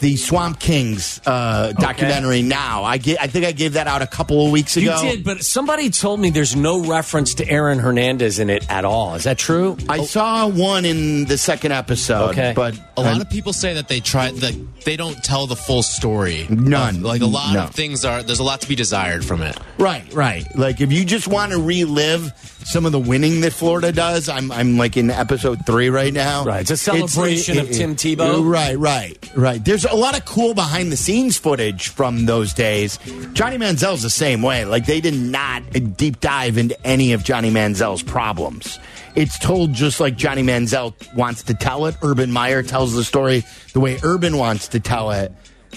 [0.00, 2.84] the Swamp Kings uh, documentary now.
[2.84, 5.00] I get, I think I gave that out a couple of weeks ago.
[5.02, 8.84] You did, but somebody told me there's no reference to Aaron Hernandez in it at
[8.84, 9.14] all.
[9.16, 9.76] Is that true?
[9.88, 12.30] I saw one in the second episode.
[12.30, 12.52] Okay.
[12.54, 15.82] but A lot of people say that they try that they don't tell the full
[15.82, 16.46] story.
[16.48, 17.02] None.
[17.02, 17.64] Like a lot No.
[17.64, 19.58] of things are there's a lot to be desired from it.
[19.78, 20.44] Right, right.
[20.56, 22.32] Like if you just want to relive
[22.64, 26.44] some of the winning that Florida does, I'm I'm like in episode three right now.
[26.44, 28.48] Right, it's a celebration of Tim Tebow.
[28.48, 29.64] Right, right, right.
[29.64, 32.98] There's a lot of cool behind the scenes footage from those days.
[33.32, 34.64] Johnny Manziel's the same way.
[34.64, 35.62] Like they did not
[35.96, 38.78] deep dive into any of Johnny Manziel's problems.
[39.14, 41.96] It's told just like Johnny Manziel wants to tell it.
[42.02, 45.32] Urban Meyer tells the story the way Urban wants to tell it.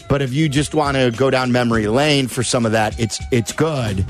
[0.07, 3.21] But if you just want to go down memory lane for some of that, it's
[3.31, 4.05] it's good.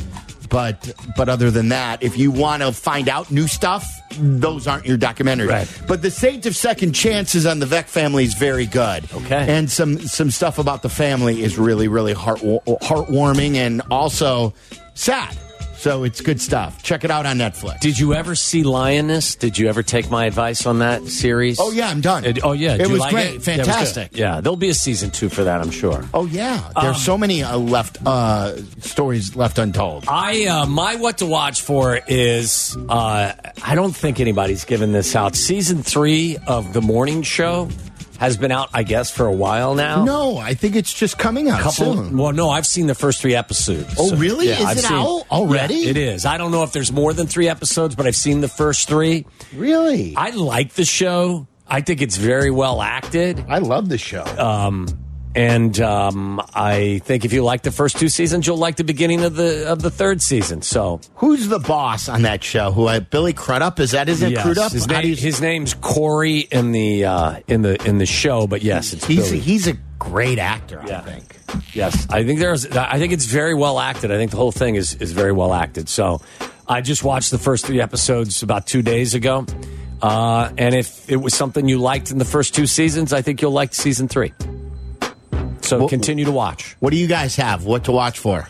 [0.51, 3.89] But but other than that, if you want to find out new stuff,
[4.19, 5.47] those aren't your documentaries.
[5.47, 5.81] Right.
[5.87, 9.05] But the Saint of Second Chances on the Veeck family is very good.
[9.13, 9.45] Okay.
[9.47, 14.53] And some some stuff about the family is really really heart heartwarming and also
[14.93, 15.35] sad.
[15.81, 16.83] So it's good stuff.
[16.83, 17.79] Check it out on Netflix.
[17.79, 19.33] Did you ever see Lioness?
[19.33, 21.59] Did you ever take my advice on that series?
[21.59, 22.23] Oh yeah, I'm done.
[22.23, 23.25] It- oh yeah, it was like great, it?
[23.25, 23.65] Yeah, it was good.
[23.65, 24.09] fantastic.
[24.13, 26.05] Yeah, there'll be a season two for that, I'm sure.
[26.13, 30.05] Oh yeah, there's so many uh, left uh, stories left untold.
[30.07, 35.15] I uh, my what to watch for is uh, I don't think anybody's given this
[35.15, 35.35] out.
[35.35, 37.69] Season three of the morning show
[38.21, 40.05] has been out, I guess, for a while now.
[40.05, 41.95] No, I think it's just coming out couple.
[41.95, 42.17] soon.
[42.17, 43.95] Well, no, I've seen the first three episodes.
[43.97, 44.49] Oh, really?
[44.49, 45.73] Is I've it out already?
[45.73, 46.23] Yeah, it is.
[46.23, 49.25] I don't know if there's more than three episodes, but I've seen the first three.
[49.55, 50.13] Really?
[50.15, 51.47] I like the show.
[51.67, 53.43] I think it's very well acted.
[53.49, 54.23] I love the show.
[54.37, 54.85] Um,
[55.35, 59.23] and um, I think if you like the first two seasons, you'll like the beginning
[59.23, 60.61] of the of the third season.
[60.61, 62.71] So Who's the boss on that show?
[62.71, 62.87] Who?
[62.87, 63.79] Uh, Billy Crudup?
[63.79, 64.43] Is that isn't it Yes.
[64.43, 64.71] Crudup?
[64.71, 68.93] His, name, his name's Corey in the uh, in the in the show, but yes,
[68.93, 69.39] it's he's Billy.
[69.39, 70.83] he's a great actor.
[70.85, 70.99] Yeah.
[70.99, 71.37] I think.
[71.73, 72.65] Yes, I think there's.
[72.67, 74.11] I think it's very well acted.
[74.11, 75.89] I think the whole thing is is very well acted.
[75.89, 76.21] So,
[76.67, 79.45] I just watched the first three episodes about two days ago,
[80.01, 83.41] uh, and if it was something you liked in the first two seasons, I think
[83.41, 84.33] you'll like season three.
[85.71, 86.75] So Well- continue to watch.
[86.81, 87.63] What do you guys have?
[87.63, 88.45] What to watch for?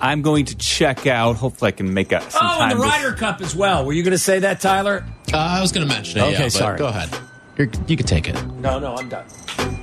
[0.00, 1.36] I'm going to check out.
[1.36, 2.62] Hopefully, I can make up Oh, time.
[2.62, 3.84] and the this- Ryder Cup as well.
[3.84, 5.04] Were you going to say that, Tyler?
[5.32, 6.22] Uh, I was going to mention it.
[6.24, 6.76] Okay, yeah, sorry.
[6.78, 7.10] Go ahead.
[7.56, 8.34] You're, you can take it.
[8.56, 9.22] No, no, I'm done.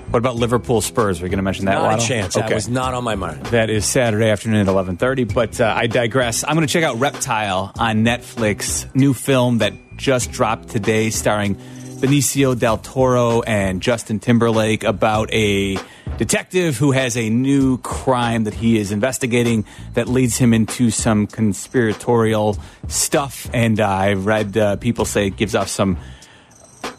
[0.09, 1.21] What about Liverpool Spurs?
[1.21, 1.75] We're going to mention that.
[1.75, 2.03] Not Waddle?
[2.03, 2.33] a chance.
[2.33, 3.45] That was not on my mind.
[3.45, 5.33] That is Saturday afternoon at 11:30.
[5.33, 6.43] But uh, I digress.
[6.45, 8.93] I'm going to check out Reptile on Netflix.
[8.93, 11.55] New film that just dropped today, starring
[12.01, 15.77] Benicio del Toro and Justin Timberlake, about a
[16.17, 21.27] detective who has a new crime that he is investigating that leads him into some
[21.27, 23.47] conspiratorial stuff.
[23.53, 25.97] And uh, I've read uh, people say it gives off some.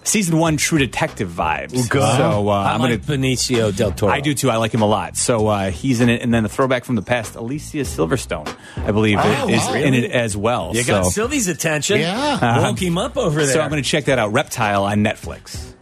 [0.05, 1.88] Season one True Detective vibes.
[1.88, 2.16] Good.
[2.16, 4.12] So uh, I I'm like gonna, Benicio del Toro.
[4.12, 4.50] I do too.
[4.50, 5.16] I like him a lot.
[5.16, 8.90] So uh, he's in it, and then a throwback from the past, Alicia Silverstone, I
[8.90, 9.74] believe, Oh, is wow.
[9.74, 10.72] in it as well.
[10.74, 12.00] You so, got Sylvie's attention.
[12.00, 12.62] Yeah.
[12.62, 13.53] Woke him up over there.
[13.55, 14.32] so I'm going to check that out.
[14.32, 15.72] Reptile on Netflix.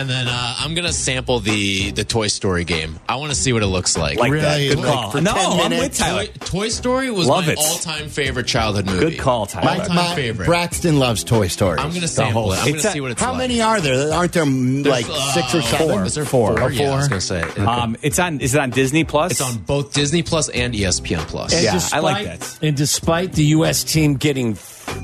[0.00, 2.98] And then uh, I'm going to sample the the Toy Story game.
[3.06, 4.18] I want to see what it looks like.
[4.18, 4.68] Like Really?
[4.68, 4.74] that.
[4.76, 5.10] Good Like call.
[5.10, 5.98] for no, 10 I'm with minutes?
[5.98, 6.24] Tyler.
[6.26, 7.58] Toy, Toy Story was Love my it.
[7.58, 8.98] all-time favorite childhood movie.
[9.10, 9.86] Good call, Tyler.
[9.88, 10.46] My- my favorite.
[10.46, 11.78] Braxton loves Toy Story.
[11.78, 12.60] I'm going to sample it.
[12.60, 13.26] I'm gonna a- see what it's like.
[13.26, 13.38] How like.
[13.48, 14.14] many are there?
[14.14, 15.98] Aren't there mm, like There's, six or uh, seven?
[16.06, 16.58] Is there four?
[16.62, 17.42] Oh, Yeah, I was going to say.
[17.62, 18.40] Um, it's on.
[18.40, 19.32] Is it on Disney Plus?
[19.32, 21.52] it's on both Disney Plus and ESPN Plus.
[21.52, 22.58] And Yeah, I like that.
[22.62, 23.84] And despite the U.S.
[23.84, 24.56] team getting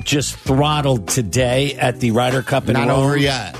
[0.03, 3.55] just throttled today at the Ryder Cup in Not Rome, over yet.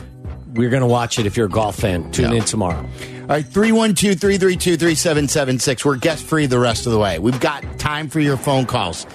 [0.58, 2.12] We're going to watch it if you're a golf fan.
[2.12, 2.38] Tune Yeah.
[2.40, 2.78] in tomorrow.
[3.22, 5.86] All right, 312 332 3776.
[5.86, 7.20] We're guest free the rest of the way.
[7.20, 9.06] We've got time for your phone calls.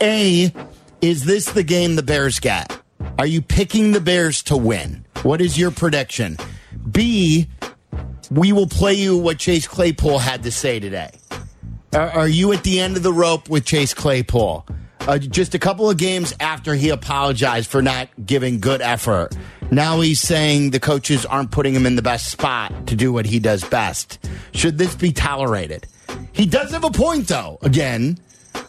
[0.00, 0.52] A,
[1.00, 2.76] is this the game the Bears get?
[3.18, 5.04] Are you picking the Bears to win?
[5.22, 6.36] What is your prediction?
[6.90, 7.48] B,
[8.30, 11.10] we will play you what Chase Claypool had to say today.
[11.94, 14.66] Are you at the end of the rope with Chase Claypool?
[15.08, 19.36] Uh, just a couple of games after he apologized for not giving good effort.
[19.72, 23.26] Now he's saying the coaches aren't putting him in the best spot to do what
[23.26, 24.24] he does best.
[24.54, 25.88] Should this be tolerated?
[26.32, 28.18] He does have a point, though, again,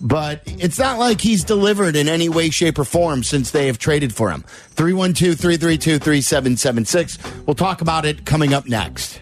[0.01, 3.77] but it's not like he's delivered in any way, shape, or form since they have
[3.77, 4.43] traded for him.
[4.71, 7.19] 312 332 3776.
[7.45, 9.19] We'll talk about it coming up next.